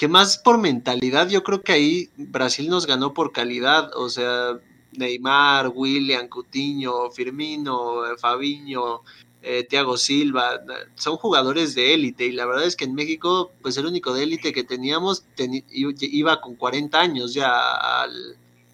[0.00, 4.58] que más por mentalidad, yo creo que ahí Brasil nos ganó por calidad, o sea,
[4.96, 9.02] Neymar, William, Coutinho, Firmino, Fabiño,
[9.42, 10.52] eh, Thiago Silva,
[10.94, 14.22] son jugadores de élite y la verdad es que en México, pues el único de
[14.22, 15.26] élite que teníamos
[15.68, 17.50] iba con 40 años ya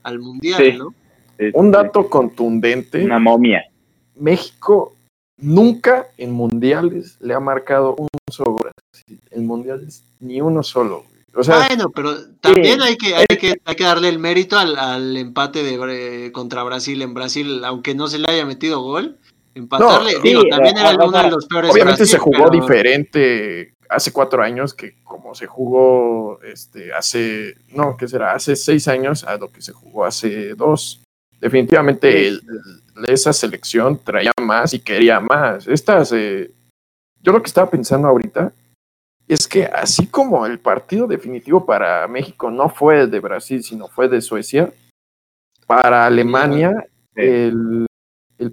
[0.05, 0.95] al, Mundial, ¿no?
[1.55, 3.05] Un dato contundente.
[3.05, 3.65] Una momia.
[4.15, 4.95] México
[5.39, 8.71] nunca en mundiales le ha marcado un solo gol.
[9.33, 14.09] En mundiales ni uno solo bueno, pero también hay, que, hay, que, hay que darle
[14.09, 18.81] el mérito al, empate de, contra Brasil en Brasil, aunque no se le haya metido
[18.81, 19.19] gol.
[19.55, 21.71] Empatarle, digo, también era uno de los peores.
[21.71, 28.09] Obviamente se jugó diferente hace cuatro años que como se jugó este, hace, no, ¿qué
[28.09, 28.33] será?
[28.33, 31.03] Hace seis años a lo que se jugó hace dos.
[31.41, 32.39] Definitivamente
[33.07, 35.67] esa selección traía más y quería más.
[35.69, 38.53] Estas, yo lo que estaba pensando ahorita
[39.29, 43.89] es que así como el partido definitivo para México no fue el de Brasil, sino
[43.89, 44.73] fue de Suecia,
[45.67, 47.87] para Alemania el,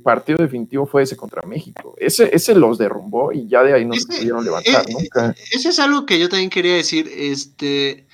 [0.01, 1.93] partido definitivo fue ese contra México.
[1.97, 5.35] Ese, ese los derrumbó y ya de ahí no se pudieron levantar eh, nunca.
[5.51, 7.09] Eso es algo que yo también quería decir.
[7.13, 8.07] Este,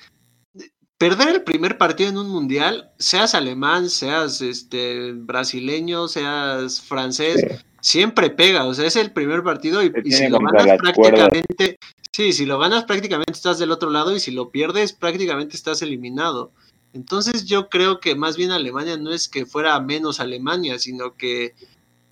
[0.98, 7.42] perder el primer partido en un mundial, seas alemán, seas este, brasileño, seas francés,
[7.80, 8.66] siempre pega.
[8.66, 11.78] O sea, es el primer partido y, y si lo ganas prácticamente
[12.20, 15.80] Sí, si lo ganas prácticamente estás del otro lado y si lo pierdes prácticamente estás
[15.80, 16.52] eliminado.
[16.92, 21.54] Entonces yo creo que más bien Alemania no es que fuera menos Alemania, sino que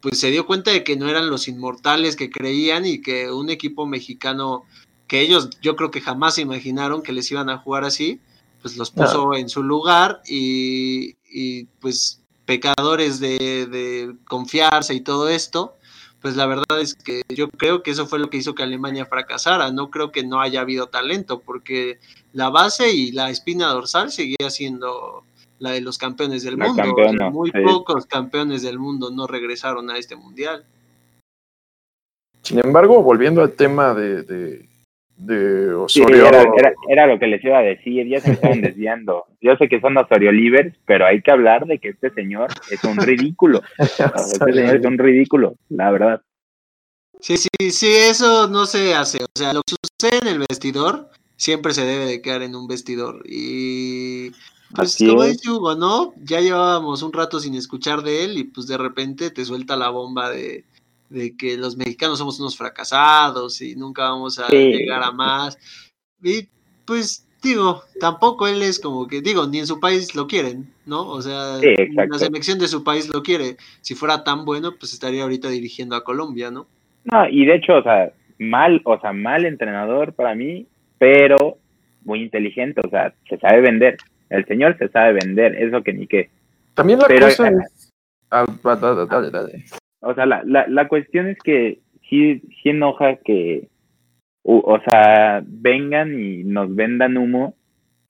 [0.00, 3.50] pues se dio cuenta de que no eran los inmortales que creían y que un
[3.50, 4.64] equipo mexicano
[5.06, 8.18] que ellos yo creo que jamás se imaginaron que les iban a jugar así,
[8.62, 15.28] pues los puso en su lugar y, y pues pecadores de, de, confiarse y todo
[15.28, 15.76] esto,
[16.20, 19.06] pues la verdad es que yo creo que eso fue lo que hizo que Alemania
[19.06, 19.70] fracasara.
[19.70, 21.98] No creo que no haya habido talento, porque
[22.32, 25.24] la base y la espina dorsal seguía siendo
[25.60, 26.82] la de los campeones del mundo.
[27.30, 30.64] Muy pocos campeones del mundo no regresaron a este mundial.
[32.42, 34.68] Sin embargo, volviendo al tema de, de
[35.74, 36.26] Osorio.
[36.28, 39.24] era, era- era lo que les iba a decir, ya se me estaban desviando.
[39.40, 42.82] Yo sé que son Osorio Livers, pero hay que hablar de que este señor es
[42.84, 43.62] un ridículo.
[43.78, 46.22] Este señor es un ridículo, la verdad.
[47.20, 49.18] Sí, sí, sí, eso no se hace.
[49.22, 52.68] O sea, lo que sucede en el vestidor siempre se debe de quedar en un
[52.68, 53.22] vestidor.
[53.26, 54.30] Y
[54.74, 56.14] pues Así como dice Hugo, ¿no?
[56.22, 59.88] Ya llevábamos un rato sin escuchar de él y pues de repente te suelta la
[59.88, 60.64] bomba de,
[61.10, 64.56] de que los mexicanos somos unos fracasados y nunca vamos a Sí.
[64.56, 65.58] llegar a más.
[66.22, 66.48] Y
[66.84, 71.06] pues digo, tampoco él es como que, digo, ni en su país lo quieren, ¿no?
[71.08, 73.56] O sea, Sí, la selección de su país lo quiere.
[73.80, 76.66] Si fuera tan bueno, pues estaría ahorita dirigiendo a Colombia, ¿no?
[77.04, 80.66] No, y de hecho, o sea, mal, o sea, mal entrenador para mí,
[80.98, 81.58] pero
[82.04, 83.96] muy inteligente, o sea, se sabe vender.
[84.30, 86.30] El señor se sabe vender, eso que ni qué.
[86.74, 87.90] También la Pero- cosa es.
[90.00, 93.68] O sea, la, la, la cuestión es que sí, sí enoja que,
[94.42, 97.54] o sea, vengan y nos vendan humo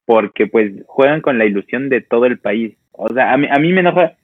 [0.04, 2.74] porque pues juegan con la ilusión de todo el país.
[2.92, 4.16] O sea, a mí, a mí me enoja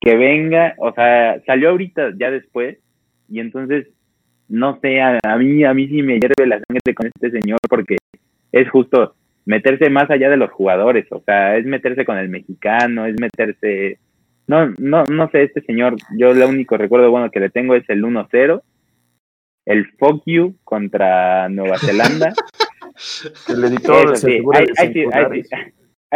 [0.00, 2.78] que venga, o sea, salió ahorita ya después
[3.28, 3.86] y entonces,
[4.48, 7.58] no sé, a, a mí, a mí sí me hierve la sangre con este señor
[7.68, 7.96] porque
[8.52, 9.14] es justo
[9.46, 13.98] meterse más allá de los jugadores, o sea, es meterse con el mexicano, es meterse
[14.52, 17.88] no, no, no sé, este señor, yo el único recuerdo bueno que le tengo es
[17.88, 18.62] el 1-0,
[19.64, 22.34] el fuck you contra Nueva Zelanda.
[23.48, 24.42] El editor Eso sí,
[24.92, 25.06] sí,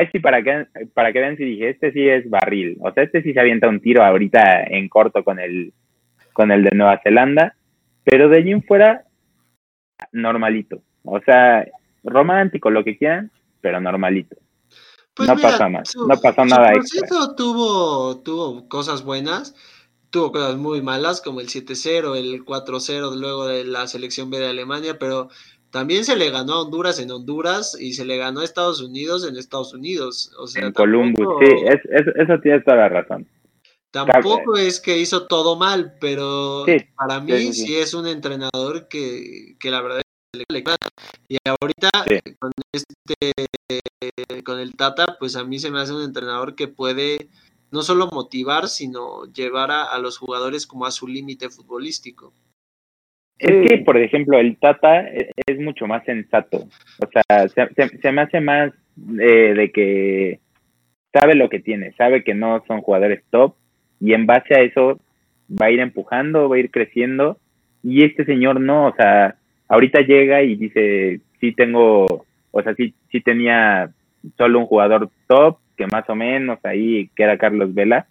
[0.13, 3.23] sí para que, para que vean si dije, este sí es barril, o sea, este
[3.23, 5.73] sí se avienta un tiro ahorita en corto con el,
[6.35, 7.57] con el de Nueva Zelanda,
[8.05, 9.05] pero de allí en fuera,
[10.13, 11.67] normalito, o sea,
[12.05, 13.31] romántico, lo que quieran,
[13.63, 14.37] pero normalito.
[15.17, 19.55] Pues No mira, pasa más, su- no pasó su nada proceso tuvo, tuvo cosas buenas,
[20.11, 24.49] tuvo cosas muy malas, como el 7-0, el 4-0 luego de la selección B de
[24.49, 25.31] Alemania, pero
[25.71, 29.27] también se le ganó a Honduras en Honduras y se le ganó a Estados Unidos
[29.27, 30.31] en Estados Unidos.
[30.39, 33.27] O sea, en Columbus, tampoco- sí, es, es- eso tienes toda la razón.
[33.91, 37.77] Tampoco es que hizo todo mal, pero Sí, para mí sí, sí, sí, sí.
[37.77, 40.03] es un entrenador que, que la verdad
[41.29, 42.19] Y ahorita Sí.
[42.39, 47.29] con este con el Tata, pues a mí se me hace un entrenador que puede
[47.73, 52.33] no solo motivar, sino llevar a, a los jugadores como a su límite futbolístico.
[53.39, 56.69] Es que, por ejemplo, el Tata e- es mucho más sensato.
[56.99, 58.73] O sea, se, se- se me hace más
[59.21, 60.41] eh, de que
[61.13, 63.55] sabe lo que tiene, sabe que no son jugadores top
[64.01, 65.01] y en base a eso
[65.51, 67.39] va a ir empujando, va a ir creciendo
[67.83, 69.37] y este señor no, o sea,
[69.69, 73.91] ahorita llega y dice, sí tengo, o sea, sí, sí tenía
[74.37, 78.07] solo un jugador top, que más o menos ahí, que era Carlos Vela,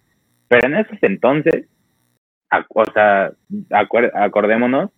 [0.48, 1.66] pero en esos entonces,
[2.70, 3.32] o sea,
[3.72, 4.92] acordémonos,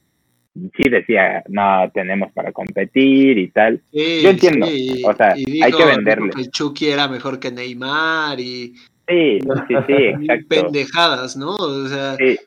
[0.75, 3.81] sí decía, no, tenemos para competir y tal.
[3.91, 6.31] Sí, Yo entiendo, sí, o sea, hay que venderle.
[6.37, 8.75] el Chucky era mejor que Neymar y,
[9.07, 10.47] Sí, sí, sí, exacto.
[10.49, 11.55] pendejadas, ¿no?
[11.55, 12.37] O sea, Sí,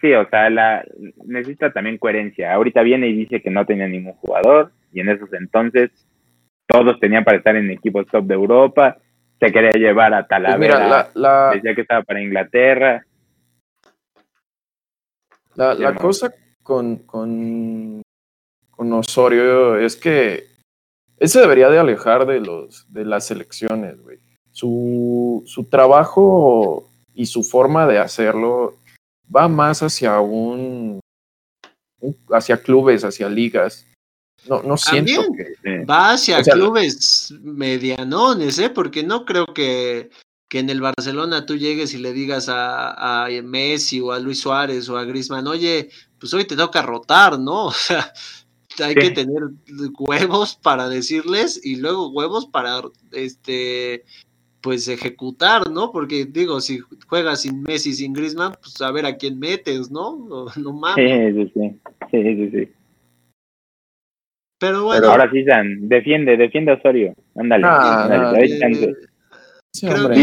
[0.00, 0.84] sí, o sea, la,
[1.24, 2.54] necesita también coherencia.
[2.54, 5.90] Ahorita viene y dice que no tenía ningún jugador y en esos entonces
[6.66, 8.96] todos tenían para estar en equipos top de Europa.
[9.38, 13.04] Se quería llevar a Pues Talavera, mira, la, la, decía que estaba para Inglaterra.
[15.54, 16.32] La, cosa
[16.62, 18.02] con, con,
[18.70, 20.44] con Osorio es que
[21.18, 24.18] él se debería de alejar de, los, de las elecciones, güey.
[24.50, 28.74] Su, su trabajo y su forma de hacerlo
[29.34, 31.00] va más hacia un,
[32.00, 33.86] un- hacia clubes, hacia ligas.
[34.48, 35.36] No, no siento También.
[35.36, 35.44] que
[35.80, 35.84] Sí.
[35.84, 38.70] Va hacia O sea, clubes medianones, ¿eh?
[38.70, 40.10] Porque no creo que,
[40.48, 44.40] que en el Barcelona tú llegues y le digas a, a Messi o a Luis
[44.40, 47.66] Suárez o a Griezmann, oye, pues hoy te toca rotar, ¿no?
[47.68, 48.12] O sea,
[48.88, 49.00] hay Sí.
[49.00, 49.42] que tener
[49.98, 54.04] huevos para decirles y luego huevos para, este,
[54.66, 55.92] pues ejecutar, ¿no?
[55.92, 60.16] Porque digo, si juegas sin Messi, sin Griezmann, pues a ver a quién metes, ¿no?
[60.16, 61.36] No, no mames.
[61.36, 61.80] Sí, sí, sí.
[62.10, 62.72] Sí, sí, sí.
[64.58, 67.14] Pero bueno, Ahora sí, San, defiende, defiende a Osorio.
[67.36, 68.58] Ándale, Ah, ándale, eh,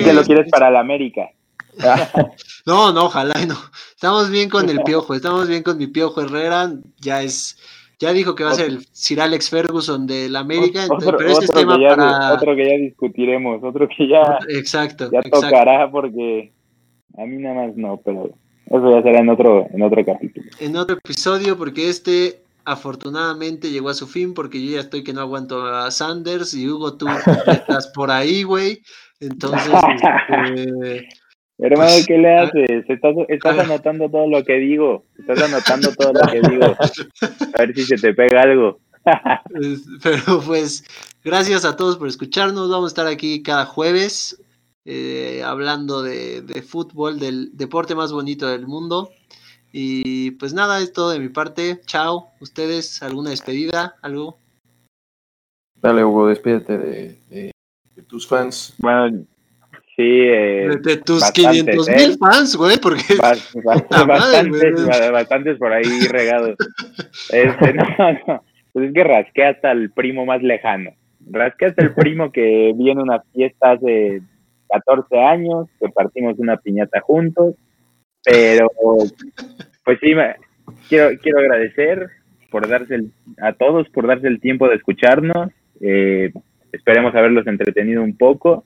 [0.03, 1.29] que lo es- quieres para la América.
[2.65, 3.55] No, no, ojalá no.
[3.95, 6.69] Estamos bien con el piojo, estamos bien con mi piojo Herrera.
[6.99, 7.57] Ya es,
[7.99, 11.29] ya dijo que va a ser el Sir Alex Ferguson del América, entonces- Otro, pero
[11.31, 12.33] este es otro tema que ya, para.
[12.33, 15.41] otro que ya discutiremos, otro que ya, Exacto, ya exacto.
[15.41, 16.51] tocará porque
[17.17, 18.29] a mí nada más no, pero
[18.67, 20.45] eso ya será en otro, en otro capítulo.
[20.59, 25.13] En otro episodio, porque este afortunadamente llegó a su fin, porque yo ya estoy que
[25.13, 27.07] no aguanto a Sanders y Hugo, tú
[27.47, 28.79] estás por ahí, güey.
[29.19, 29.71] Entonces,
[30.55, 31.07] este,
[31.63, 32.89] Hermano, Pues, ¿qué le haces?
[32.89, 35.05] Estás, estás anotando todo lo que digo.
[35.17, 36.65] Estás anotando todo lo que digo.
[37.55, 38.81] A ver si se te pega algo.
[40.03, 40.83] Pero pues,
[41.23, 42.69] gracias a todos por escucharnos.
[42.69, 44.43] Vamos a estar aquí cada jueves
[44.83, 49.11] eh, hablando de, de, fútbol, del deporte más bonito del mundo.
[49.71, 51.79] Y pues nada, es todo de mi parte.
[51.85, 52.33] Chao.
[52.41, 53.95] ¿Ustedes alguna despedida?
[54.01, 54.37] ¿Algo?
[55.75, 58.73] Dale, Hugo, despídete de, de, tus fans.
[58.79, 59.25] Bueno,
[59.95, 60.27] sí.
[60.27, 62.15] Eh, de, tus 500 mil ¿eh?
[62.19, 63.03] fans, güey, porque.
[63.63, 66.55] bastantes, bastantes por ahí regados.
[67.31, 67.85] Este, no,
[68.27, 68.43] no.
[68.73, 70.91] Pues es que rasqué hasta el primo más lejano.
[71.29, 74.21] Rasqué hasta el primo que viene una fiesta hace
[74.69, 77.55] 14 años, que partimos una piñata juntos,
[78.23, 78.67] pero
[79.85, 80.13] pues sí,
[80.89, 82.09] quiero, quiero agradecer
[82.49, 82.99] por darse
[83.41, 85.49] a todos por darse el tiempo de escucharnos.
[85.81, 86.31] Eh,
[86.71, 88.63] esperemos haberlos entretenido un poco.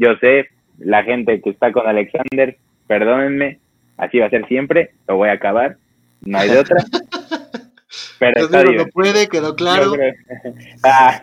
[0.00, 0.48] Yo sé,
[0.78, 3.58] la gente que está con Alexander, perdónenme,
[3.98, 5.76] así va a ser siempre, lo voy a acabar,
[6.22, 6.76] no hay de otra.
[8.18, 9.92] Pero no puede, quedó claro.
[10.84, 11.20] Ah,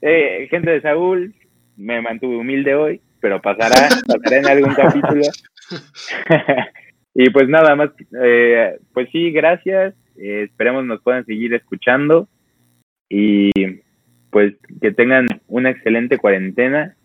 [0.00, 1.34] eh, gente de Saúl,
[1.76, 5.22] me mantuve humilde hoy, pero pasará, pasará en algún capítulo.
[7.14, 7.90] y pues nada más,
[8.22, 9.94] eh, pues sí, gracias.
[10.16, 12.26] Eh, esperemos nos puedan seguir escuchando
[13.10, 13.50] y
[14.30, 16.96] pues que tengan una excelente cuarentena,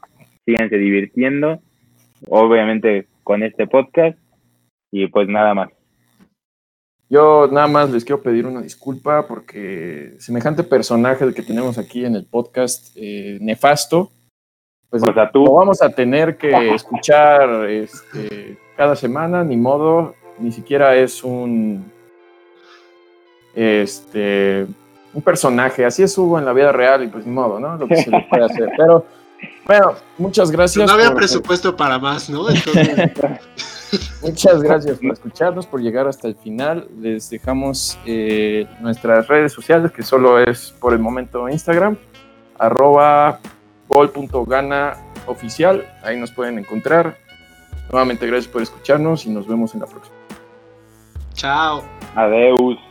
[0.50, 1.60] síganse divirtiendo,
[2.28, 4.18] obviamente con este podcast
[4.92, 5.70] y pues nada más.
[7.08, 12.16] Yo nada más les quiero pedir una disculpa porque semejante personaje que tenemos aquí en
[12.16, 14.12] el podcast, eh, nefasto,
[14.90, 15.46] pues tú.
[15.46, 21.92] lo vamos a tener que escuchar este, cada semana, ni modo, ni siquiera es un
[23.54, 24.66] este
[25.14, 27.78] un personaje, así es Hugo en la vida real y pues ni modo, ¿no?
[27.78, 28.70] Lo que se le puede hacer.
[28.78, 29.06] Pero
[29.66, 30.88] bueno, muchas gracias.
[30.88, 32.46] no había presupuesto para más, ¿no?
[34.22, 36.88] muchas gracias por escucharnos, por llegar hasta el final.
[37.00, 41.98] Les dejamos eh, nuestras redes sociales, que solo es por el momento Instagram,
[42.58, 43.40] arroba
[43.88, 47.18] gol.gana oficial, ahí nos pueden encontrar.
[47.92, 50.16] Nuevamente gracias por escucharnos y nos vemos en la próxima.
[51.34, 51.84] Chao.
[52.16, 52.89] Adeus.